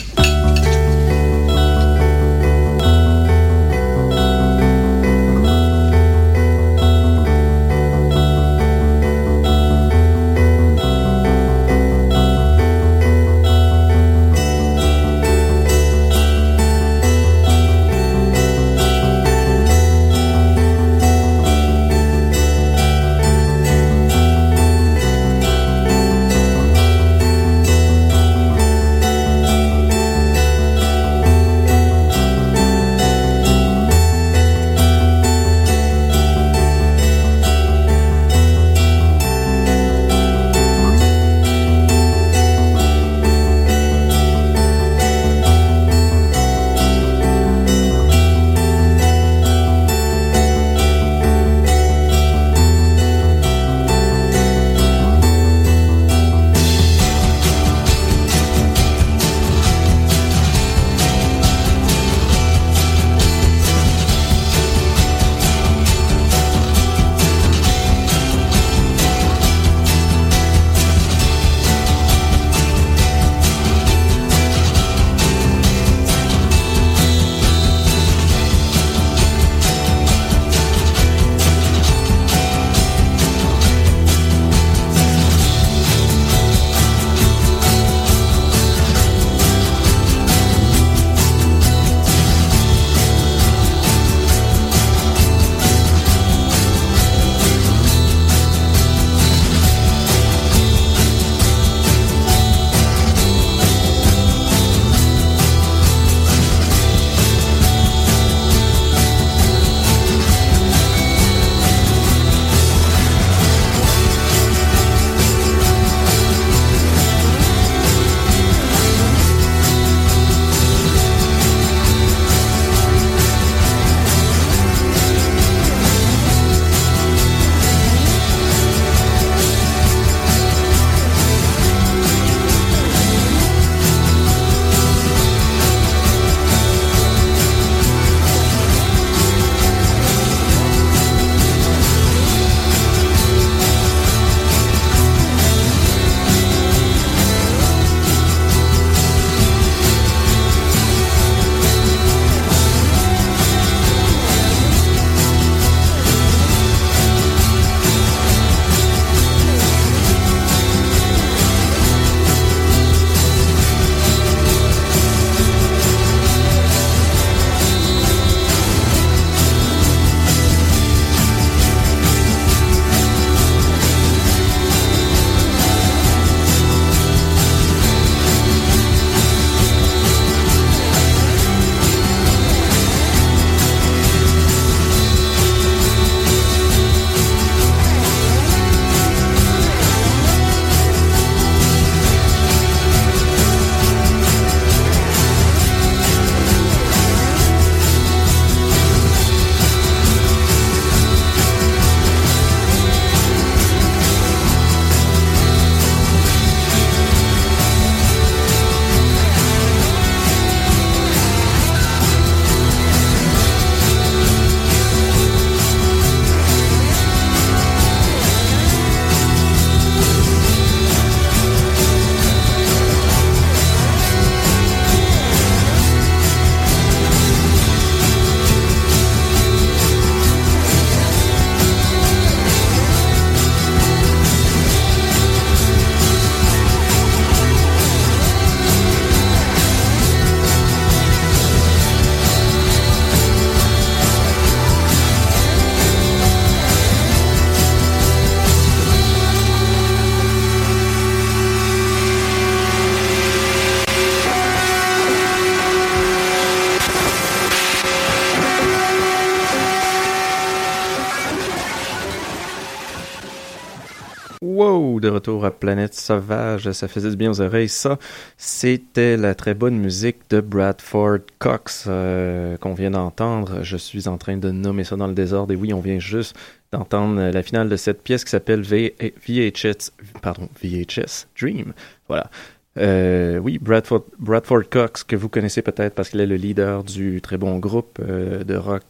Planète 265.65 265.95
Sauvage, 265.95 266.71
ça 266.73 266.89
faisait 266.89 267.09
du 267.09 267.17
bien 267.17 267.31
aux 267.31 267.41
oreilles. 267.41 267.71
Ça, 267.71 267.99
c'était 268.37 269.17
la 269.17 269.35
très 269.35 269.55
bonne 269.55 269.79
musique 269.79 270.19
de 270.29 270.43
Bradford 270.43 271.21
Cox 271.39 271.87
euh, 271.89 272.59
qu'on 272.59 272.75
vient 272.75 272.91
d'entendre. 272.91 273.63
Je 273.63 273.79
suis 273.79 274.07
en 274.07 274.19
train 274.19 274.37
de 274.37 274.51
nommer 274.51 274.85
ça 274.85 274.97
dans 274.97 275.07
le 275.07 275.15
désordre. 275.15 275.55
Et 275.55 275.57
oui, 275.57 275.73
on 275.73 275.81
vient 275.81 275.99
juste 275.99 276.37
d'entendre 276.71 277.31
la 277.31 277.43
finale 277.43 277.71
de 277.71 277.77
cette 277.77 278.03
pièce 278.03 278.25
qui 278.25 278.31
s'appelle 278.31 278.61
VHS, 278.61 279.91
pardon, 280.21 280.51
VHS 280.63 281.29
Dream. 281.41 281.73
Voilà. 282.09 282.29
Euh, 282.77 283.39
oui, 283.39 283.57
Bradford, 283.59 284.05
Bradford 284.19 284.69
Cox, 284.71 285.03
que 285.03 285.17
vous 285.17 285.31
connaissez 285.31 285.63
peut-être 285.63 285.95
parce 285.95 286.11
qu'il 286.11 286.21
est 286.21 286.27
le 286.27 286.37
leader 286.37 286.85
du 286.85 287.23
très 287.23 287.39
bon 287.39 287.59
groupe 287.59 288.01
euh, 288.07 288.45
de 288.45 288.55
rock 288.55 288.83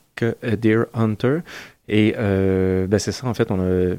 Deer 0.42 0.86
Hunter. 0.92 1.38
Et 1.86 2.14
ben 2.16 2.98
c'est 2.98 3.12
ça, 3.12 3.28
en 3.28 3.34
fait, 3.34 3.52
on 3.52 3.60
a 3.60 3.94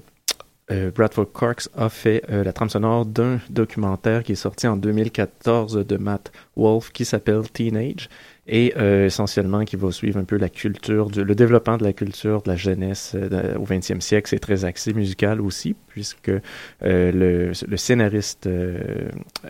euh, 0.72 0.90
Bradford 0.92 1.32
Cox 1.32 1.70
a 1.76 1.90
fait 1.90 2.24
euh, 2.30 2.44
la 2.44 2.52
trame 2.52 2.70
sonore 2.70 3.06
d'un 3.06 3.40
documentaire 3.50 4.24
qui 4.24 4.32
est 4.32 4.36
sorti 4.36 4.68
en 4.68 4.78
2014 4.78 5.86
de 5.86 5.98
Matt 5.98 6.32
Wolf 6.56 6.92
qui 6.92 7.06
s'appelle 7.06 7.50
Teenage 7.52 8.10
et 8.48 8.74
euh, 8.78 9.08
essentiellement 9.08 9.66
qui 9.66 9.76
va 9.76 9.92
suivre 9.92 10.20
un 10.20 10.24
peu 10.24 10.38
la 10.38 10.50
culture, 10.50 11.10
du, 11.10 11.24
le 11.24 11.36
développement 11.36 11.78
de 11.78 11.84
la 11.84 11.94
culture 11.94 12.44
de 12.44 12.50
la 12.52 12.56
jeunesse 12.56 13.14
euh, 13.16 13.56
au 13.56 13.66
20e 13.66 14.02
siècle. 14.02 14.30
C'est 14.30 14.40
très 14.40 14.66
axé 14.66 14.94
musical 14.94 15.42
aussi, 15.42 15.76
puisque 15.88 16.30
euh, 16.30 16.42
le, 16.82 17.52
le, 17.68 17.78
scénariste 17.78 18.48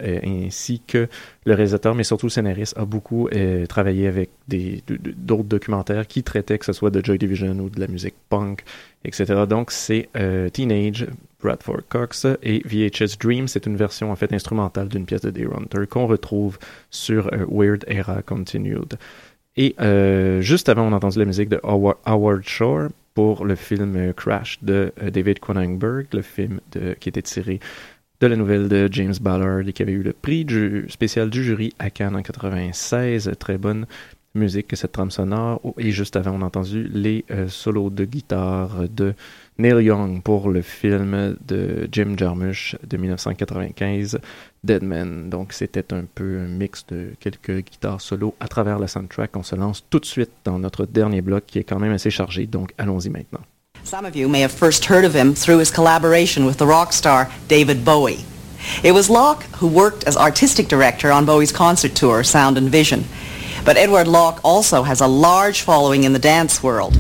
ainsi 0.02 0.82
que 0.88 1.10
le 1.46 1.54
réalisateur, 1.54 1.94
mais 1.94 2.04
surtout 2.04 2.28
le 2.28 2.32
scénariste, 2.32 2.78
a 2.78 2.86
beaucoup 2.86 3.30
travaillé 3.68 4.08
avec 4.08 4.30
d'autres 4.48 5.44
documentaires 5.44 6.08
qui 6.08 6.24
traitaient 6.24 6.58
que 6.58 6.66
ce 6.66 6.74
soit 6.74 6.90
de 6.90 7.04
Joy 7.04 7.18
Division 7.18 7.58
ou 7.60 7.70
de 7.70 7.80
la 7.80 7.88
musique 7.88 8.16
punk, 8.30 8.64
etc. 9.04 9.44
Donc 9.48 9.72
c'est 9.72 10.10
Teenage, 10.54 11.08
Bradford 11.46 11.82
Cox 11.90 12.26
et 12.42 12.62
VHS 12.66 13.18
Dream. 13.20 13.48
C'est 13.48 13.68
une 13.68 13.76
version 13.76 14.12
en 14.12 14.16
fait 14.16 14.34
instrumentale 14.34 14.88
d'une 14.88 15.06
pièce 15.06 15.22
de 15.22 15.30
Deer 15.30 15.54
Hunter 15.56 15.86
qu'on 15.88 16.08
retrouve 16.08 16.58
sur 16.90 17.32
euh, 17.34 17.46
Weird 17.48 17.86
Era 17.88 18.24
Continued. 18.24 18.96
Et 19.56 19.76
euh, 19.80 20.42
juste 20.42 20.70
avant, 20.70 20.88
on 20.88 20.92
a 20.92 20.96
entendu 20.96 21.20
la 21.20 21.26
musique 21.26 21.50
de 21.50 21.60
Howard 21.64 22.44
Shore 22.44 22.90
pour 23.14 23.46
le 23.46 23.56
film 23.56 23.96
euh, 23.96 24.14
Crash 24.14 24.58
de 24.64 24.92
David 25.14 25.40
Cronenberg, 25.40 26.08
le 26.14 26.24
film 26.24 26.60
qui 27.00 27.10
était 27.10 27.22
tiré 27.22 27.60
de 28.20 28.28
la 28.28 28.36
nouvelle 28.36 28.68
de 28.68 28.90
James 28.92 29.14
Ballard 29.22 29.68
et 29.68 29.74
qui 29.74 29.84
avait 29.84 29.92
eu 29.92 30.02
le 30.02 30.14
prix 30.14 30.48
spécial 30.90 31.30
du 31.30 31.44
jury 31.44 31.74
à 31.78 31.92
Cannes 31.92 32.16
en 32.16 32.24
96. 32.24 33.32
Très 33.38 33.58
bonne 33.58 33.86
musique, 34.34 34.76
cette 34.76 34.94
trame 34.94 35.12
sonore. 35.12 35.62
Et 35.78 35.92
juste 35.92 36.16
avant, 36.16 36.32
on 36.32 36.42
a 36.42 36.46
entendu 36.46 36.90
les 36.92 37.24
solos 37.48 37.90
de 37.90 38.06
guitare 38.06 38.90
de 38.90 39.14
Neil 39.58 39.82
Young 39.82 40.22
pour 40.22 40.50
le 40.50 40.62
film 40.62 41.38
de 41.48 41.88
Jim 41.92 42.16
Jarmusch 42.18 42.76
de 42.86 42.98
1995, 42.98 44.20
Dead 44.64 44.84
Man. 44.84 45.30
Donc 45.30 45.54
c'était 45.54 45.94
un 45.94 46.04
peu 46.14 46.40
un 46.40 46.48
mix 46.48 46.86
de 46.88 47.14
quelques 47.20 47.64
guitares 47.64 48.02
solo 48.02 48.36
à 48.40 48.48
travers 48.48 48.80
la 48.80 48.88
soundtrack. 48.88 49.36
On 49.38 49.44
se 49.44 49.56
lance 49.56 49.86
tout 49.90 50.00
de 50.00 50.06
suite 50.06 50.32
dans 50.44 50.60
notre 50.60 50.86
dernier 50.86 51.22
bloc 51.22 51.46
qui 51.48 51.60
est 51.60 51.64
quand 51.64 51.80
même 51.80 51.94
assez 51.94 52.12
chargé, 52.12 52.48
donc 52.48 52.74
allons-y 52.78 53.10
maintenant. 53.10 53.42
Some 53.84 54.06
of 54.06 54.16
you 54.16 54.28
may 54.28 54.42
have 54.42 54.52
first 54.52 54.90
heard 54.90 55.06
of 55.06 55.16
him 55.16 55.34
through 55.34 55.60
his 55.60 55.72
collaboration 55.72 56.46
with 56.46 56.58
the 56.58 56.66
rock 56.66 56.92
star 56.92 57.30
David 57.48 57.86
Bowie. 57.86 58.26
It 58.84 58.94
was 58.94 59.10
Locke 59.10 59.44
who 59.60 59.68
worked 59.68 60.06
as 60.06 60.18
artistic 60.18 60.68
director 60.68 61.12
on 61.12 61.26
Bowie's 61.26 61.52
concert 61.52 61.96
tour, 61.96 62.24
Sound 62.24 62.58
and 62.58 62.70
Vision. 62.70 63.06
But 63.64 63.78
Edward 63.78 64.08
Locke 64.08 64.40
also 64.44 64.84
has 64.84 65.02
a 65.02 65.08
large 65.08 65.62
following 65.62 66.04
in 66.04 66.14
the 66.14 66.20
dance 66.20 66.62
world. 66.62 66.98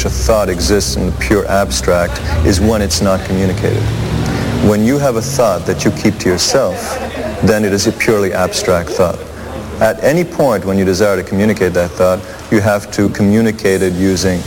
Which 0.00 0.06
a 0.06 0.08
thought 0.08 0.48
exists 0.48 0.96
in 0.96 1.04
the 1.04 1.12
pure 1.20 1.46
abstract 1.46 2.22
is 2.46 2.58
when 2.58 2.80
it's 2.80 3.02
not 3.02 3.22
communicated. 3.26 3.82
When 4.66 4.82
you 4.82 4.96
have 4.96 5.16
a 5.16 5.20
thought 5.20 5.66
that 5.66 5.84
you 5.84 5.90
keep 5.90 6.16
to 6.20 6.28
yourself, 6.30 6.80
then 7.42 7.66
it 7.66 7.74
is 7.74 7.86
a 7.86 7.92
purely 7.92 8.32
abstract 8.32 8.88
thought. 8.88 9.20
At 9.82 10.02
any 10.02 10.24
point 10.24 10.64
when 10.64 10.78
you 10.78 10.86
desire 10.86 11.22
to 11.22 11.22
communicate 11.22 11.74
that 11.74 11.90
thought, 11.90 12.18
you 12.50 12.62
have 12.62 12.90
to 12.92 13.10
communicate 13.10 13.82
it 13.82 13.92
using 13.92 14.40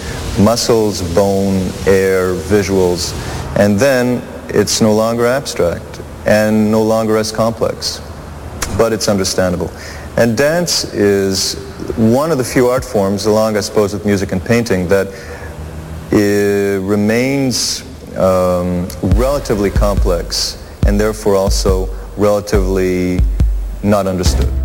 muscles, 0.44 1.04
bone, 1.14 1.58
air, 1.86 2.34
visuals, 2.34 3.14
and 3.56 3.78
then 3.80 4.28
it's 4.50 4.82
no 4.82 4.92
longer 4.92 5.28
abstract 5.28 6.02
and 6.26 6.72
no 6.72 6.82
longer 6.82 7.16
as 7.16 7.32
complex, 7.32 8.02
but 8.76 8.92
it's 8.92 9.08
understandable. 9.08 9.72
And 10.18 10.36
dance 10.36 10.84
is 10.96 11.54
one 11.96 12.32
of 12.32 12.40
the 12.40 12.44
few 12.44 12.70
art 12.70 12.84
forms, 12.84 13.28
along 13.28 13.56
I 13.56 13.60
suppose 13.60 13.94
with 13.94 14.04
music 14.04 14.32
and 14.32 14.44
painting, 14.44 14.88
that 14.88 15.08
remains 16.14 17.82
um, 18.18 18.88
relatively 19.16 19.70
complex 19.70 20.60
and 20.86 21.00
therefore 21.00 21.36
also 21.36 21.88
relatively 22.18 23.20
not 23.84 24.08
understood. 24.08 24.63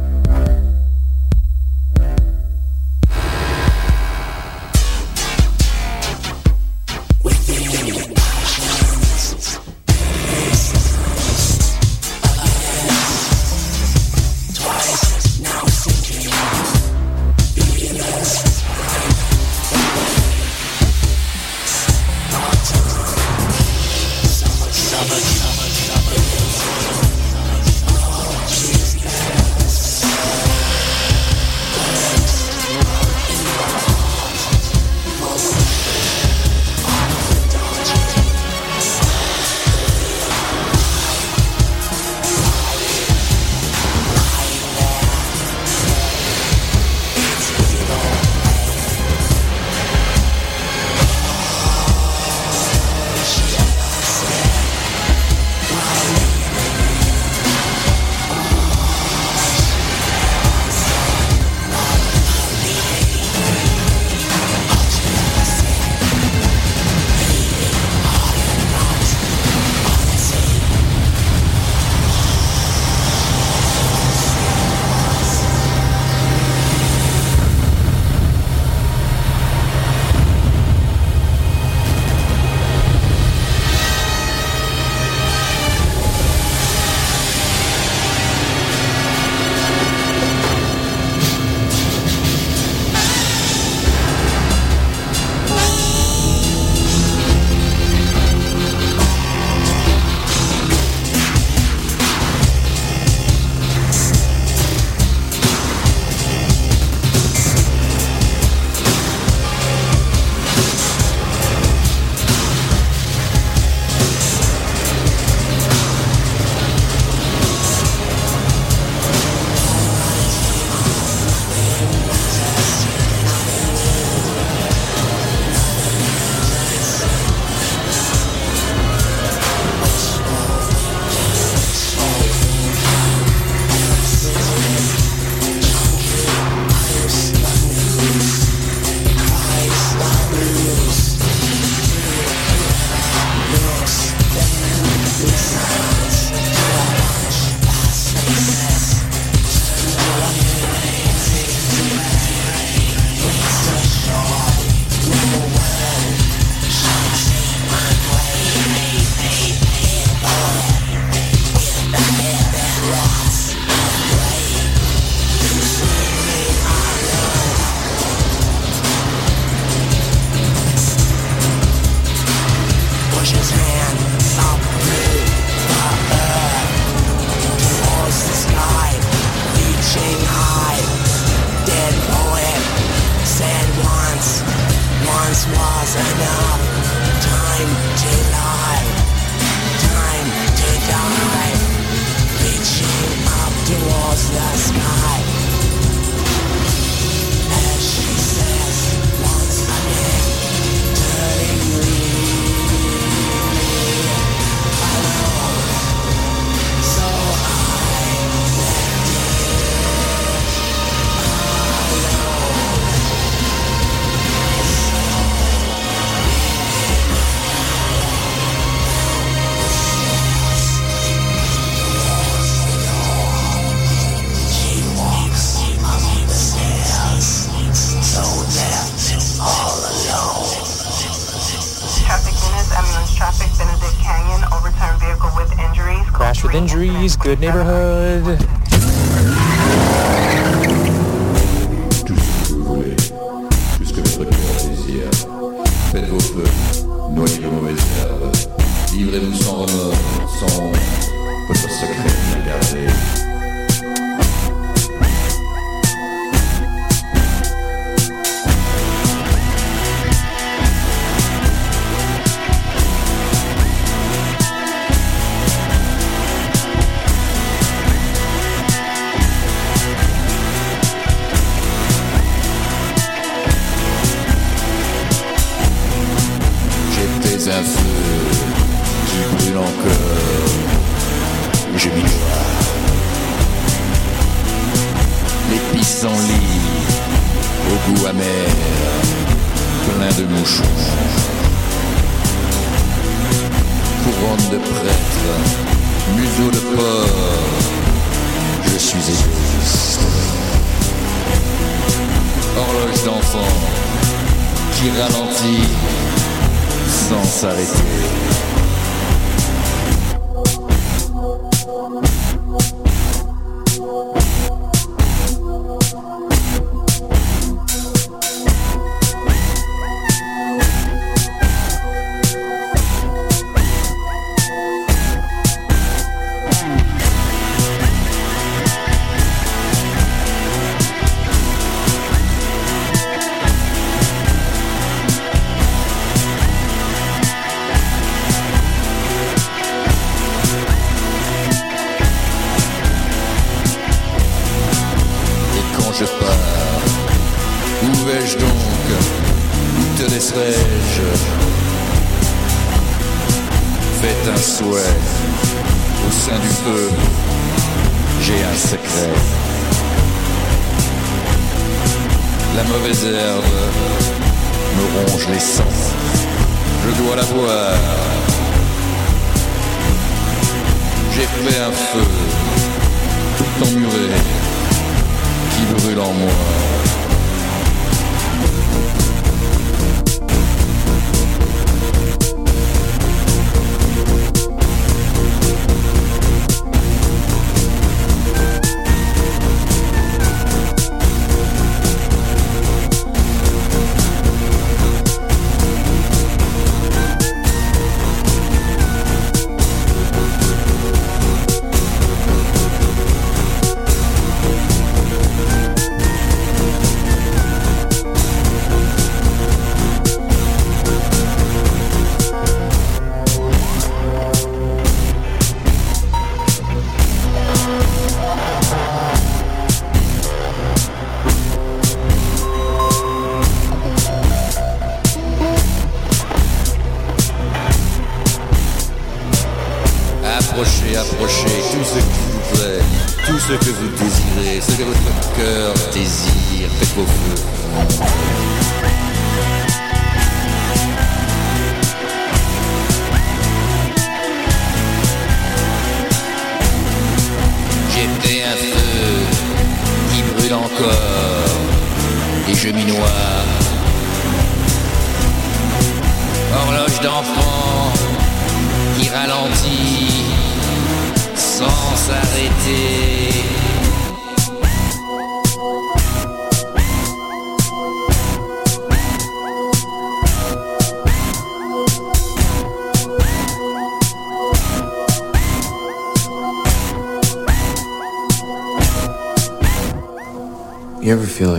Chinese 237.08 237.16
good 237.16 237.40
neighborhood. 237.40 238.57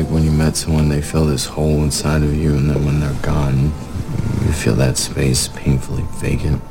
when 0.09 0.23
you 0.23 0.31
met 0.31 0.57
someone, 0.57 0.89
they 0.89 1.01
fill 1.01 1.25
this 1.25 1.45
hole 1.45 1.83
inside 1.83 2.23
of 2.23 2.33
you, 2.33 2.55
and 2.55 2.69
then 2.69 2.83
when 2.83 2.99
they're 2.99 3.21
gone, 3.21 3.65
you 3.65 4.51
feel 4.51 4.75
that 4.75 4.97
space 4.97 5.47
painfully 5.49 6.03
vacant. 6.15 6.61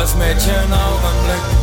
Beloof 0.00 0.16
met 0.16 0.44
je 0.44 0.66
nou 0.68 0.94
ogenblik 0.94 1.59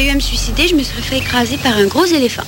j'avais 0.00 0.08
eu 0.08 0.12
à 0.12 0.14
me 0.14 0.20
suicider, 0.20 0.66
je 0.66 0.74
me 0.74 0.82
serais 0.82 1.02
fait 1.02 1.18
écraser 1.18 1.58
par 1.58 1.76
un 1.76 1.86
gros 1.86 2.06
éléphant. 2.06 2.44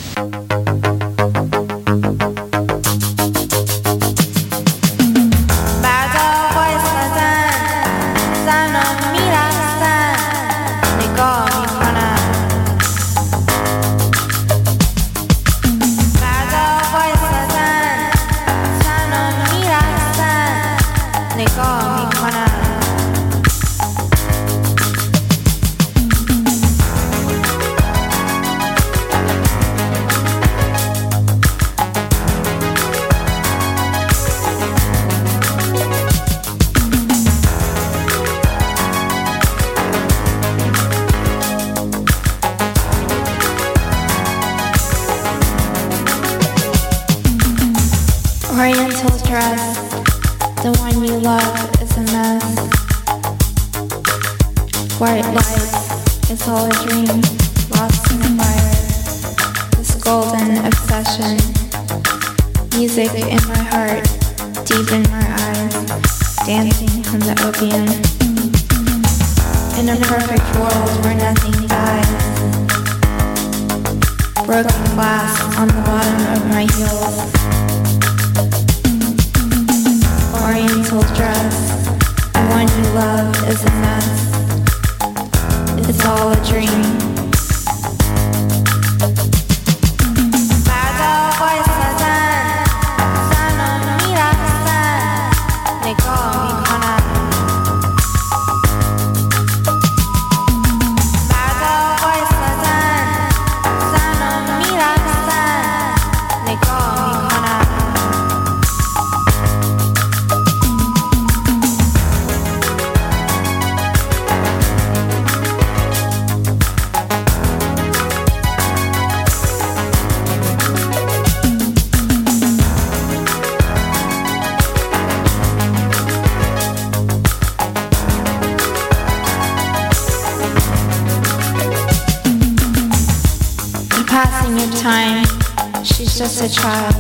she's 135.85 136.16
just 136.16 136.43
a 136.43 136.49
child. 136.49 136.95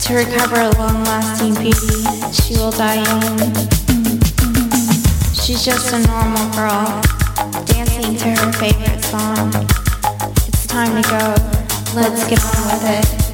To 0.00 0.14
recover 0.14 0.60
a 0.60 0.70
long-lasting 0.78 1.54
beauty, 1.54 2.02
she 2.32 2.54
will 2.54 2.70
die 2.70 3.02
young. 3.02 3.38
She's 5.34 5.64
just 5.64 5.92
a 5.92 5.98
normal 6.06 6.50
girl, 6.54 7.00
dancing 7.66 8.16
to 8.16 8.28
her 8.30 8.52
favorite 8.52 9.04
song. 9.04 9.52
It's 10.48 10.66
time 10.66 11.00
to 11.00 11.08
go, 11.08 11.34
let's 11.94 12.28
get 12.28 12.42
on 12.44 12.64
with 12.72 13.22
it. 13.22 13.27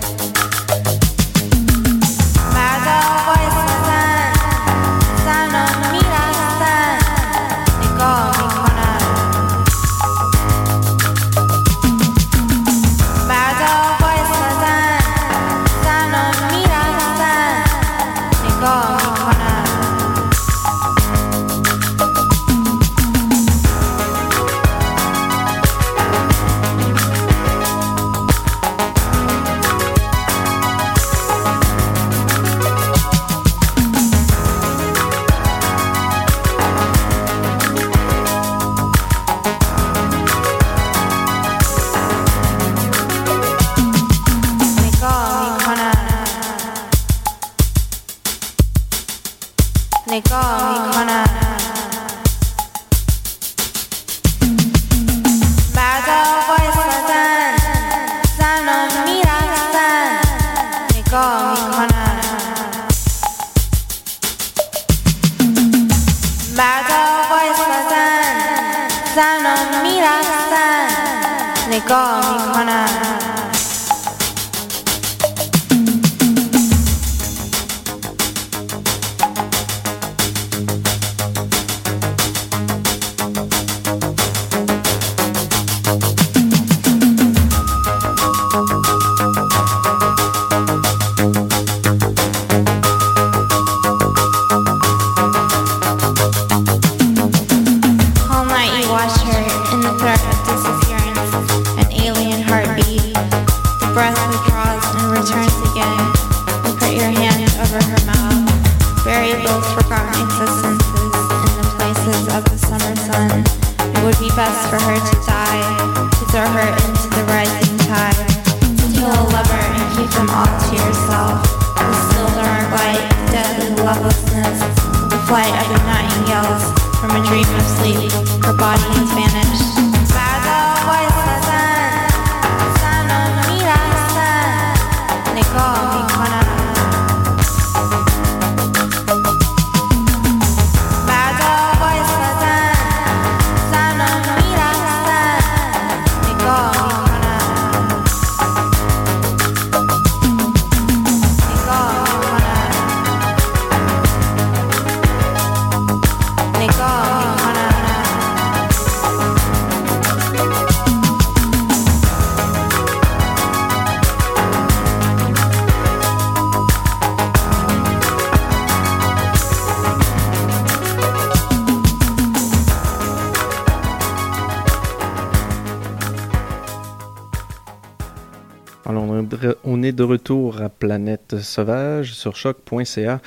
de 179.94 180.02
retour 180.02 180.60
à 180.60 180.68
Planète 180.68 181.36
Sauvage 181.40 182.14
sur 182.14 182.36
choc.ca. 182.36 183.20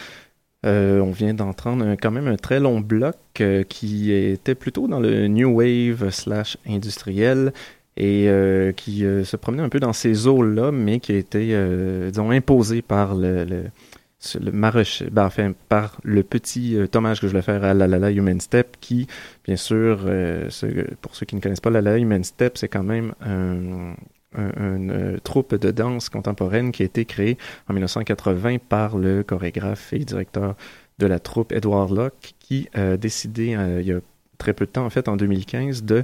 Euh, 0.65 0.99
on 0.99 1.11
vient 1.11 1.33
d'entendre 1.33 1.85
un, 1.85 1.95
quand 1.95 2.11
même 2.11 2.27
un 2.27 2.35
très 2.35 2.59
long 2.59 2.81
bloc 2.81 3.15
euh, 3.41 3.63
qui 3.63 4.11
était 4.11 4.55
plutôt 4.55 4.87
dans 4.87 4.99
le 4.99 5.27
New 5.27 5.49
Wave 5.49 6.09
slash 6.09 6.57
industriel 6.67 7.53
et 7.95 8.27
euh, 8.27 8.71
qui 8.73 8.99
se 8.99 9.35
promenait 9.35 9.63
un 9.63 9.69
peu 9.69 9.79
dans 9.79 9.93
ces 9.93 10.27
eaux-là, 10.27 10.71
mais 10.71 10.99
qui 10.99 11.13
a 11.13 11.15
été, 11.15 11.55
disons, 12.11 12.29
imposé 12.29 12.81
par 12.81 13.15
le, 13.15 13.43
le, 13.45 13.63
ben, 15.11 15.53
par 15.69 15.97
le 16.03 16.23
petit 16.23 16.77
hommage 16.93 17.21
que 17.21 17.27
je 17.27 17.33
vais 17.33 17.41
faire 17.41 17.63
à 17.63 17.73
La 17.73 17.87
La 17.87 17.97
La 17.97 18.11
Human 18.11 18.39
Step, 18.39 18.77
qui, 18.81 19.07
bien 19.45 19.55
sûr, 19.55 20.07
pour 21.01 21.15
ceux 21.15 21.25
qui 21.25 21.35
ne 21.35 21.41
connaissent 21.41 21.59
pas 21.59 21.71
La 21.71 21.81
La 21.81 21.97
Human 21.97 22.23
Step, 22.23 22.57
c'est 22.57 22.67
quand 22.67 22.83
même 22.83 23.13
un 23.21 23.95
un- 24.35 24.75
une 24.75 24.91
euh, 24.91 25.17
troupe 25.23 25.55
de 25.55 25.71
danse 25.71 26.09
contemporaine 26.09 26.71
qui 26.71 26.83
a 26.83 26.85
été 26.85 27.05
créée 27.05 27.37
en 27.69 27.73
1980 27.73 28.57
par 28.59 28.97
le 28.97 29.23
chorégraphe 29.23 29.93
et 29.93 29.99
directeur 29.99 30.55
de 30.99 31.05
la 31.07 31.19
troupe 31.19 31.51
Edward 31.51 31.91
Locke, 31.91 32.33
qui 32.39 32.69
a 32.73 32.97
décidé, 32.97 33.55
euh, 33.55 33.81
il 33.81 33.87
y 33.87 33.93
a 33.93 33.99
très 34.37 34.53
peu 34.53 34.65
de 34.65 34.71
temps, 34.71 34.85
en 34.85 34.89
fait, 34.89 35.07
en 35.07 35.15
2015, 35.17 35.83
de 35.83 36.03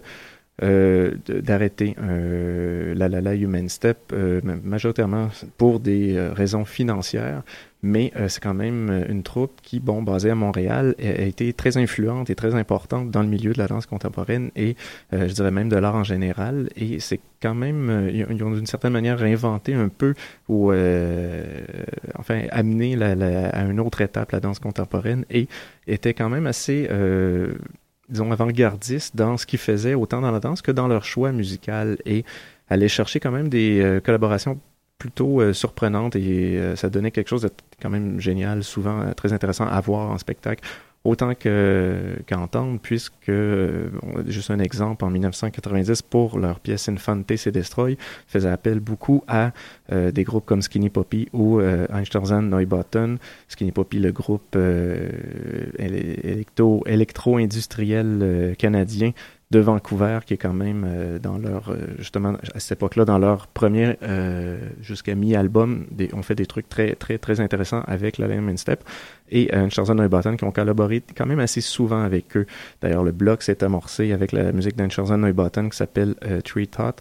euh, 0.61 1.15
de- 1.25 1.39
d'arrêter 1.41 1.95
euh, 1.99 2.93
la 2.95 3.09
La 3.09 3.21
La 3.21 3.33
Human 3.35 3.67
Step, 3.69 4.13
ma- 4.43 4.55
majoritairement 4.57 5.29
pour 5.57 5.79
des 5.79 6.19
raisons 6.35 6.63
financières, 6.63 7.41
mais 7.83 8.11
euh, 8.15 8.29
c'est 8.29 8.41
quand 8.41 8.53
même 8.53 8.89
euh, 8.89 9.05
une 9.09 9.21
troupe 9.23 9.51
qui, 9.61 9.79
bon, 9.79 10.01
basée 10.01 10.29
à 10.29 10.35
Montréal, 10.35 10.95
a, 10.99 11.21
été 11.23 11.51
très 11.53 11.77
influente 11.77 12.29
et 12.29 12.35
très 12.35 12.55
importante 12.55 13.11
dans 13.11 13.21
le 13.21 13.27
milieu 13.27 13.53
de 13.53 13.59
la 13.59 13.67
danse 13.67 13.85
contemporaine 13.85 14.49
et 14.55 14.75
euh, 15.13 15.27
je 15.27 15.33
dirais 15.33 15.51
même 15.51 15.69
de 15.69 15.75
l'art 15.75 15.95
en 15.95 16.03
général. 16.03 16.69
Et 16.77 16.99
c'est 16.99 17.19
quand 17.41 17.53
même, 17.53 17.89
euh, 17.89 18.09
ils 18.11 18.43
ont- 18.43 18.51
d'une 18.51 18.65
certaine 18.65 18.93
manière 18.93 19.19
réinventé 19.19 19.73
un 19.73 19.89
peu 19.89 20.13
ou 20.47 20.71
euh, 20.71 21.61
enfin 22.17 22.43
amené 22.51 22.95
la, 22.95 23.15
la- 23.15 23.49
à 23.49 23.63
une 23.65 23.79
autre 23.79 24.01
étape 24.01 24.31
la 24.31 24.39
danse 24.39 24.59
contemporaine 24.59 25.25
et 25.29 25.47
était 25.85 26.13
quand 26.13 26.29
même 26.29 26.47
assez 26.47 26.87
euh, 26.89 27.53
disons, 28.09 28.31
avant-gardistes 28.31 29.15
dans 29.15 29.37
ce 29.37 29.45
qu'ils 29.45 29.59
faisaient, 29.59 29.93
autant 29.93 30.21
dans 30.21 30.31
la 30.31 30.39
danse 30.39 30.61
que 30.61 30.71
dans 30.71 30.87
leur 30.87 31.03
choix 31.03 31.31
musical, 31.31 31.97
et 32.05 32.23
aller 32.69 32.87
chercher 32.87 33.19
quand 33.19 33.31
même 33.31 33.49
des 33.49 33.81
euh, 33.81 33.99
collaborations 33.99 34.59
plutôt 35.03 35.41
euh, 35.41 35.51
surprenantes, 35.51 36.15
et 36.15 36.57
euh, 36.57 36.77
ça 36.77 36.89
donnait 36.89 37.11
quelque 37.11 37.27
chose 37.27 37.41
de 37.41 37.49
quand 37.81 37.89
même 37.89 38.21
génial, 38.21 38.63
souvent 38.63 39.01
euh, 39.01 39.11
très 39.11 39.33
intéressant 39.33 39.65
à 39.67 39.81
voir 39.81 40.09
en 40.11 40.17
spectacle, 40.17 40.63
autant 41.03 41.35
que 41.35 42.15
qu'entendre, 42.25 42.79
puisque, 42.81 43.29
juste 44.27 44.49
un 44.49 44.59
exemple, 44.59 45.03
en 45.03 45.09
1990, 45.09 46.01
pour 46.03 46.39
leur 46.39 46.61
pièce 46.61 46.87
Infante 46.87 47.35
se 47.35 47.49
Destroy, 47.49 47.97
faisait 48.27 48.47
appel 48.49 48.79
beaucoup 48.79 49.21
à 49.27 49.51
des 49.91 50.23
groupes 50.23 50.45
comme 50.45 50.61
Skinny 50.61 50.89
Poppy 50.89 51.27
ou 51.33 51.59
euh, 51.59 51.85
Einstürzan 51.93 52.43
Neubauten. 52.43 53.17
Skinny 53.49 53.73
Poppy, 53.73 53.99
le 53.99 54.13
groupe 54.13 54.55
éle- 54.55 56.19
électro- 56.23 56.87
électro-industriel 56.87 58.55
canadien 58.57 59.11
de 59.53 59.59
Vancouver, 59.59 60.19
qui 60.25 60.33
est 60.33 60.37
quand 60.37 60.53
même 60.53 60.83
euh, 60.83 61.19
dans 61.19 61.37
leur, 61.37 61.69
euh, 61.69 61.77
justement, 61.99 62.33
à 62.55 62.59
cette 62.59 62.79
époque-là, 62.79 63.05
dans 63.05 63.19
leur 63.19 63.45
premier, 63.45 63.97
euh, 64.01 64.57
jusqu'à 64.81 65.13
mi-album, 65.13 65.85
on 66.13 66.23
fait 66.23 66.33
des 66.33 66.47
trucs 66.47 66.67
très, 66.67 66.95
très, 66.95 67.19
très 67.19 67.39
intéressants 67.39 67.83
avec 67.85 68.17
la 68.17 68.27
Lemon 68.27 68.57
Step 68.57 68.83
et 69.29 69.53
euh, 69.53 69.65
Einstürzan 69.65 69.93
Neubauten 69.93 70.37
qui 70.37 70.43
ont 70.43 70.51
collaboré 70.51 71.03
quand 71.15 71.27
même 71.27 71.39
assez 71.39 71.61
souvent 71.61 72.01
avec 72.01 72.35
eux. 72.35 72.47
D'ailleurs, 72.81 73.03
le 73.03 73.11
bloc 73.11 73.43
s'est 73.43 73.63
amorcé 73.63 74.11
avec 74.11 74.31
la 74.31 74.51
musique 74.51 74.75
d'Einstürzan 74.75 75.19
Neubauten 75.19 75.69
qui 75.69 75.77
s'appelle 75.77 76.15
Tree 76.43 76.67
Tot. 76.67 76.95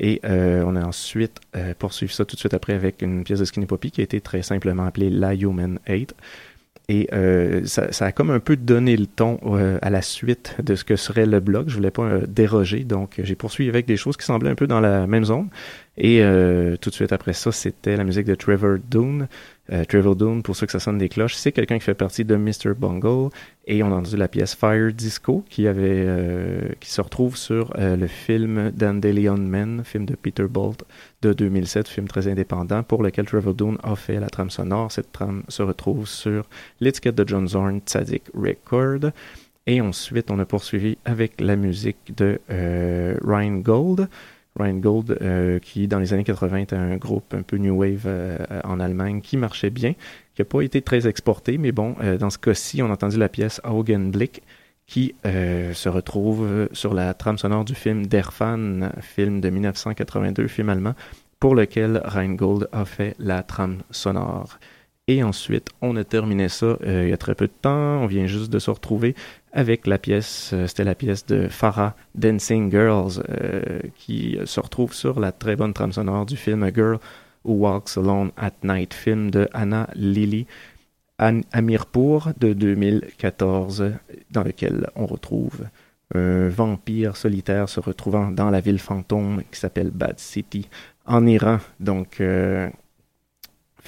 Et 0.00 0.20
on 0.24 0.76
a 0.76 0.84
ensuite 0.84 1.40
poursuivi 1.78 2.12
ça 2.12 2.24
tout 2.24 2.36
de 2.36 2.40
suite 2.40 2.54
après 2.54 2.74
avec 2.74 3.02
une 3.02 3.24
pièce 3.24 3.40
de 3.40 3.44
Skinny 3.44 3.66
Poppy 3.66 3.90
qui 3.90 4.00
a 4.00 4.04
été 4.04 4.20
très 4.20 4.42
simplement 4.42 4.84
appelée 4.86 5.10
La 5.10 5.34
Human 5.34 5.78
Hate. 5.86 6.14
Et 6.90 7.06
euh, 7.12 7.66
ça, 7.66 7.92
ça 7.92 8.06
a 8.06 8.12
comme 8.12 8.30
un 8.30 8.40
peu 8.40 8.56
donné 8.56 8.96
le 8.96 9.06
ton 9.06 9.38
euh, 9.44 9.78
à 9.82 9.90
la 9.90 10.00
suite 10.00 10.56
de 10.62 10.74
ce 10.74 10.84
que 10.84 10.96
serait 10.96 11.26
le 11.26 11.38
bloc. 11.38 11.68
Je 11.68 11.74
voulais 11.74 11.90
pas 11.90 12.04
euh, 12.04 12.26
déroger, 12.26 12.84
donc 12.84 13.20
j'ai 13.22 13.34
poursuivi 13.34 13.68
avec 13.68 13.84
des 13.86 13.98
choses 13.98 14.16
qui 14.16 14.24
semblaient 14.24 14.48
un 14.48 14.54
peu 14.54 14.66
dans 14.66 14.80
la 14.80 15.06
même 15.06 15.24
zone. 15.24 15.48
Et 15.98 16.22
euh, 16.22 16.76
tout 16.76 16.90
de 16.90 16.94
suite 16.94 17.12
après 17.12 17.32
ça, 17.32 17.50
c'était 17.50 17.96
la 17.96 18.04
musique 18.04 18.24
de 18.24 18.36
Trevor 18.36 18.78
Doone. 18.88 19.26
Euh, 19.72 19.84
Trevor 19.84 20.14
Doone, 20.14 20.42
pour 20.44 20.54
ceux 20.54 20.64
que 20.64 20.72
ça 20.72 20.78
sonne 20.78 20.96
des 20.96 21.08
cloches, 21.08 21.34
c'est 21.34 21.50
quelqu'un 21.50 21.76
qui 21.76 21.84
fait 21.84 21.94
partie 21.94 22.24
de 22.24 22.36
Mr. 22.36 22.74
Bungle. 22.78 23.30
Et 23.66 23.82
on 23.82 23.88
a 23.88 23.96
entendu 23.96 24.16
la 24.16 24.28
pièce 24.28 24.54
Fire 24.54 24.92
Disco 24.92 25.44
qui 25.50 25.66
avait 25.66 26.04
euh, 26.06 26.68
qui 26.78 26.90
se 26.90 27.00
retrouve 27.00 27.36
sur 27.36 27.72
euh, 27.78 27.96
le 27.96 28.06
film 28.06 28.70
Dandelion 28.70 29.36
Man, 29.36 29.82
film 29.84 30.06
de 30.06 30.14
Peter 30.14 30.44
Bolt 30.44 30.84
de 31.20 31.32
2007, 31.32 31.88
film 31.88 32.06
très 32.06 32.28
indépendant 32.28 32.84
pour 32.84 33.02
lequel 33.02 33.26
Trevor 33.26 33.54
Doone 33.54 33.78
a 33.82 33.96
fait 33.96 34.20
la 34.20 34.30
trame 34.30 34.50
sonore. 34.50 34.92
Cette 34.92 35.10
trame 35.10 35.42
se 35.48 35.62
retrouve 35.62 36.06
sur 36.06 36.44
l'étiquette 36.80 37.16
de 37.16 37.28
John 37.28 37.48
Zorn 37.48 37.80
Tzadik 37.84 38.22
Record. 38.34 39.10
Et 39.66 39.82
ensuite, 39.82 40.30
on 40.30 40.38
a 40.38 40.46
poursuivi 40.46 40.96
avec 41.04 41.42
la 41.42 41.56
musique 41.56 42.16
de 42.16 42.40
euh, 42.50 43.16
Ryan 43.22 43.56
Gold. 43.56 44.08
Ryan 44.58 44.74
Gold, 44.74 45.18
euh, 45.20 45.58
qui 45.58 45.88
dans 45.88 45.98
les 45.98 46.12
années 46.12 46.24
80 46.24 46.56
était 46.58 46.76
un 46.76 46.96
groupe 46.96 47.34
un 47.34 47.42
peu 47.42 47.56
new 47.56 47.74
wave 47.74 48.04
euh, 48.06 48.38
en 48.64 48.80
Allemagne 48.80 49.20
qui 49.20 49.36
marchait 49.36 49.70
bien, 49.70 49.94
qui 50.34 50.42
n'a 50.42 50.44
pas 50.44 50.62
été 50.62 50.82
très 50.82 51.06
exporté, 51.06 51.58
mais 51.58 51.72
bon, 51.72 51.96
euh, 52.02 52.18
dans 52.18 52.30
ce 52.30 52.38
cas-ci, 52.38 52.82
on 52.82 52.90
a 52.90 52.92
entendu 52.92 53.18
la 53.18 53.28
pièce 53.28 53.60
Augenblick 53.64 54.42
qui 54.86 55.14
euh, 55.26 55.74
se 55.74 55.88
retrouve 55.88 56.68
sur 56.72 56.94
la 56.94 57.12
trame 57.12 57.36
sonore 57.36 57.64
du 57.64 57.74
film 57.74 58.06
Der 58.06 58.32
Fan, 58.32 58.92
film 59.00 59.40
de 59.40 59.50
1982, 59.50 60.46
film 60.48 60.70
allemand, 60.70 60.94
pour 61.40 61.54
lequel 61.54 62.00
Ryan 62.04 62.36
a 62.72 62.84
fait 62.84 63.14
la 63.18 63.42
trame 63.42 63.78
sonore. 63.90 64.58
Et 65.10 65.22
ensuite, 65.22 65.70
on 65.80 65.96
a 65.96 66.04
terminé 66.04 66.50
ça 66.50 66.66
euh, 66.66 67.04
il 67.04 67.08
y 67.08 67.12
a 67.14 67.16
très 67.16 67.34
peu 67.34 67.46
de 67.46 67.52
temps. 67.62 68.02
On 68.02 68.06
vient 68.06 68.26
juste 68.26 68.52
de 68.52 68.58
se 68.58 68.70
retrouver 68.70 69.14
avec 69.52 69.86
la 69.86 69.96
pièce, 69.96 70.50
euh, 70.52 70.66
c'était 70.66 70.84
la 70.84 70.94
pièce 70.94 71.24
de 71.24 71.48
Farah 71.48 71.96
Dancing 72.14 72.70
Girls, 72.70 73.22
euh, 73.30 73.80
qui 73.96 74.38
se 74.44 74.60
retrouve 74.60 74.92
sur 74.92 75.18
la 75.18 75.32
très 75.32 75.56
bonne 75.56 75.72
trame 75.72 75.92
sonore 75.92 76.26
du 76.26 76.36
film 76.36 76.62
A 76.62 76.70
Girl 76.70 76.98
Who 77.46 77.54
Walks 77.54 77.96
Alone 77.96 78.32
at 78.36 78.52
Night, 78.62 78.92
film 78.92 79.30
de 79.30 79.48
Anna 79.54 79.88
Lily 79.94 80.46
An 81.18 81.40
Amirpour 81.52 82.28
de 82.38 82.52
2014, 82.52 83.92
dans 84.30 84.42
lequel 84.42 84.90
on 84.94 85.06
retrouve 85.06 85.64
un 86.14 86.48
vampire 86.48 87.16
solitaire 87.16 87.70
se 87.70 87.80
retrouvant 87.80 88.30
dans 88.30 88.50
la 88.50 88.60
ville 88.60 88.78
fantôme 88.78 89.42
qui 89.50 89.58
s'appelle 89.58 89.90
Bad 89.90 90.18
City 90.18 90.68
en 91.06 91.26
Iran. 91.26 91.58
Donc, 91.80 92.22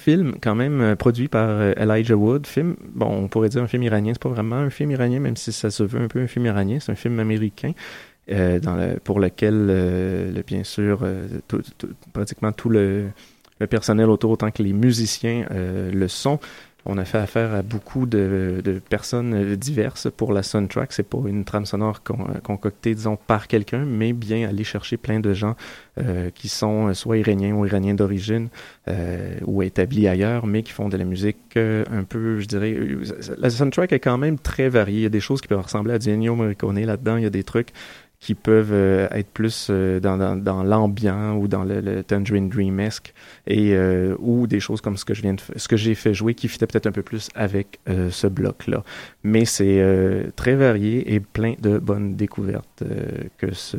film 0.01 0.35
quand 0.41 0.55
même 0.55 0.81
euh, 0.81 0.97
produit 0.97 1.29
par 1.29 1.49
euh, 1.49 1.73
Elijah 1.77 2.17
Wood. 2.17 2.47
Film, 2.47 2.77
bon, 2.95 3.07
on 3.07 3.29
pourrait 3.29 3.51
dire 3.51 3.63
un 3.63 3.67
film 3.67 3.83
iranien. 3.83 4.13
C'est 4.15 4.23
pas 4.23 4.31
vraiment 4.31 4.57
un 4.57 4.71
film 4.71 4.91
iranien, 4.91 5.21
même 5.21 5.37
si 5.37 5.53
ça 5.53 5.71
se 5.71 5.83
veut 5.83 6.01
un 6.01 6.09
peu 6.09 6.21
un 6.21 6.27
film 6.27 6.47
iranien. 6.47 6.79
C'est 6.81 6.93
un 6.93 6.97
film 6.97 7.19
américain. 7.21 7.73
Euh, 8.31 8.97
pour 9.03 9.19
lequel, 9.19 9.67
le, 9.67 10.43
bien 10.47 10.63
sûr, 10.63 11.05
tout, 11.49 11.63
pratiquement 12.13 12.53
tout 12.53 12.69
le, 12.69 13.07
le, 13.59 13.67
personnel 13.67 14.09
autour, 14.09 14.31
autant 14.31 14.53
que 14.53 14.63
les 14.63 14.73
musiciens, 14.73 15.47
le 15.51 16.07
sont. 16.07 16.39
On 16.87 16.99
a 16.99 17.05
fait 17.05 17.19
affaire 17.19 17.55
à 17.55 17.63
beaucoup 17.63 18.07
de, 18.07 18.81
personnes 18.89 19.55
diverses 19.57 20.09
pour 20.15 20.33
la 20.33 20.43
soundtrack. 20.43 20.93
C'est 20.93 21.03
pas 21.03 21.19
une 21.27 21.45
trame 21.45 21.67
sonore 21.67 22.03
con, 22.03 22.27
concoctée, 22.43 22.95
disons, 22.95 23.17
par 23.17 23.49
quelqu'un, 23.49 23.85
mais 23.85 24.13
bien 24.13 24.49
aller 24.49 24.65
chercher 24.65 24.97
plein 24.97 25.21
de 25.21 25.33
gens 25.35 25.57
euh, 25.99 26.31
qui 26.31 26.49
sont 26.49 26.93
soit 26.95 27.19
iraniens 27.19 27.53
ou 27.53 27.67
iraniens 27.67 27.95
d'origine 27.95 28.49
euh, 28.89 29.35
ou 29.45 29.63
établis 29.63 30.09
ailleurs, 30.09 30.47
mais 30.47 30.63
qui 30.63 30.73
font 30.73 30.89
de 30.89 30.97
la 30.97 31.05
musique 31.05 31.39
euh, 31.57 31.85
un 31.91 32.05
peu, 32.05 32.41
je 32.41 32.47
dirais... 32.47 32.77
La 33.39 33.51
soundtrack 33.51 33.93
est 33.93 34.01
quand 34.01 34.19
même 34.19 34.39
très 34.39 34.69
variée. 34.69 35.01
Il 35.01 35.03
y 35.03 35.07
a 35.07 35.11
des 35.11 35.21
choses 35.21 35.41
qui 35.41 35.49
peuvent 35.49 35.61
ressembler 35.61 35.95
à 35.95 35.99
du 35.99 36.11
Ennio 36.11 36.35
Morricone 36.35 36.81
là-dedans. 36.81 37.17
Il 37.17 37.23
y 37.23 37.27
a 37.27 37.31
des 37.31 37.45
trucs 37.45 37.73
qui 38.21 38.35
peuvent 38.35 38.73
euh, 38.73 39.09
être 39.11 39.31
plus 39.31 39.69
euh, 39.71 39.99
dans, 39.99 40.19
dans, 40.19 40.37
dans 40.37 40.63
l'ambiant 40.63 41.37
ou 41.37 41.49
dans 41.49 41.65
le, 41.65 41.81
le 41.81 42.05
Tangerine 42.05 42.51
Dream-esque 42.51 43.15
et 43.47 43.75
euh, 43.75 44.15
ou 44.19 44.47
des 44.47 44.61
choses 44.61 44.83
comme 44.83 44.99
ce 44.99 45.07
que 45.07 45.15
je 45.15 45.23
viens 45.23 45.35
de 45.35 45.41
ce 45.57 45.67
que 45.67 45.77
j'ai 45.77 45.95
fait 45.95 46.13
jouer 46.13 46.35
qui 46.35 46.47
fitait 46.47 46.67
peut-être 46.67 46.87
un 46.87 46.93
peu 46.93 47.03
plus 47.03 47.31
avec 47.35 47.81
euh, 47.89 48.11
ce 48.11 48.27
bloc 48.27 48.67
là 48.67 48.85
mais 49.25 49.47
c'est 49.47 49.81
euh, 49.81 50.25
très 50.37 50.55
varié 50.55 51.15
et 51.15 51.21
plein 51.21 51.55
de 51.61 51.79
bonnes 51.79 52.15
découvertes 52.15 52.83
euh, 52.83 53.09
que 53.39 53.53
ce 53.53 53.77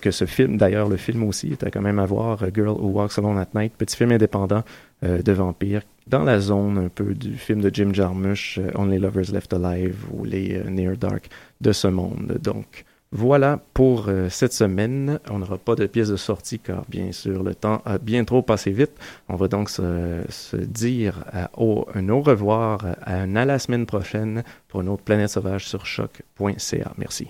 que 0.00 0.12
ce 0.12 0.26
film. 0.26 0.58
D'ailleurs 0.58 0.88
le 0.88 0.96
film 0.96 1.24
aussi 1.24 1.52
était 1.52 1.72
quand 1.72 1.80
même 1.82 1.98
à 1.98 2.06
voir 2.06 2.38
Girl 2.54 2.68
Who 2.68 2.88
Walks 2.92 3.18
Alone 3.18 3.36
at 3.36 3.48
Night 3.52 3.72
petit 3.76 3.96
film 3.96 4.12
indépendant 4.12 4.62
de 5.02 5.32
vampire 5.32 5.82
dans 6.06 6.22
la 6.22 6.38
zone 6.38 6.78
un 6.78 6.88
peu 6.88 7.14
du 7.14 7.34
film 7.34 7.60
de 7.60 7.70
Jim 7.74 7.90
Jarmusch 7.92 8.60
Only 8.76 9.00
Lovers 9.00 9.32
Left 9.32 9.52
Alive 9.52 10.04
ou 10.12 10.24
les 10.24 10.62
Near 10.70 10.96
Dark 10.96 11.28
de 11.60 11.72
ce 11.72 11.88
monde. 11.88 12.38
Donc 12.40 12.84
voilà 13.12 13.60
pour 13.72 14.08
euh, 14.08 14.28
cette 14.28 14.52
semaine. 14.52 15.20
On 15.30 15.38
n'aura 15.38 15.58
pas 15.58 15.74
de 15.74 15.86
pièce 15.86 16.08
de 16.08 16.16
sortie 16.16 16.58
car 16.58 16.84
bien 16.88 17.12
sûr 17.12 17.42
le 17.42 17.54
temps 17.54 17.82
a 17.84 17.98
bien 17.98 18.24
trop 18.24 18.42
passé 18.42 18.70
vite. 18.70 18.92
On 19.28 19.36
va 19.36 19.48
donc 19.48 19.70
se, 19.70 20.56
dire 20.56 21.24
au, 21.56 21.86
un 21.94 22.08
au 22.08 22.20
revoir, 22.20 22.84
à, 23.02 23.22
à 23.22 23.26
la 23.26 23.58
semaine 23.58 23.86
prochaine 23.86 24.42
pour 24.68 24.80
une 24.82 24.88
autre 24.88 25.02
planète 25.02 25.30
sauvage 25.30 25.66
sur 25.66 25.86
choc.ca. 25.86 26.92
Merci. 26.98 27.28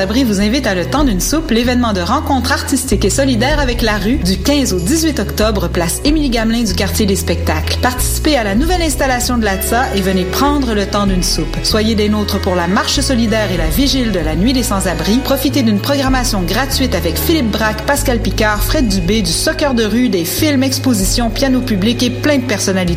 Vous 0.00 0.40
invite 0.40 0.66
à 0.66 0.74
Le 0.74 0.86
Temps 0.86 1.04
d'une 1.04 1.20
soupe, 1.20 1.50
l'événement 1.50 1.92
de 1.92 2.00
rencontre 2.00 2.52
artistique 2.52 3.04
et 3.04 3.10
solidaire 3.10 3.60
avec 3.60 3.82
la 3.82 3.98
rue, 3.98 4.16
du 4.16 4.38
15 4.38 4.72
au 4.72 4.80
18 4.80 5.20
octobre, 5.20 5.68
place 5.68 6.00
Émilie 6.04 6.30
Gamelin 6.30 6.62
du 6.62 6.74
quartier 6.74 7.04
des 7.04 7.16
spectacles. 7.16 7.76
Participez 7.82 8.36
à 8.38 8.42
la 8.42 8.54
nouvelle 8.54 8.80
installation 8.80 9.36
de 9.36 9.44
l'ATSA 9.44 9.94
et 9.94 10.00
venez 10.00 10.24
prendre 10.24 10.72
le 10.74 10.86
temps 10.86 11.06
d'une 11.06 11.22
soupe. 11.22 11.54
Soyez 11.64 11.94
des 11.96 12.08
nôtres 12.08 12.40
pour 12.40 12.54
la 12.54 12.66
marche 12.66 13.00
solidaire 13.00 13.52
et 13.52 13.58
la 13.58 13.68
vigile 13.68 14.10
de 14.10 14.20
la 14.20 14.36
Nuit 14.36 14.54
des 14.54 14.62
Sans-Abri. 14.62 15.18
Profitez 15.18 15.62
d'une 15.62 15.80
programmation 15.80 16.42
gratuite 16.42 16.94
avec 16.94 17.18
Philippe 17.18 17.50
Braque, 17.50 17.84
Pascal 17.84 18.20
Picard, 18.20 18.64
Fred 18.64 18.88
Dubé, 18.88 19.20
du 19.20 19.30
soccer 19.30 19.74
de 19.74 19.84
rue, 19.84 20.08
des 20.08 20.24
films, 20.24 20.62
expositions, 20.62 21.28
piano 21.28 21.60
public 21.60 22.02
et 22.02 22.10
plein 22.10 22.38
de 22.38 22.44
personnalités 22.44 22.90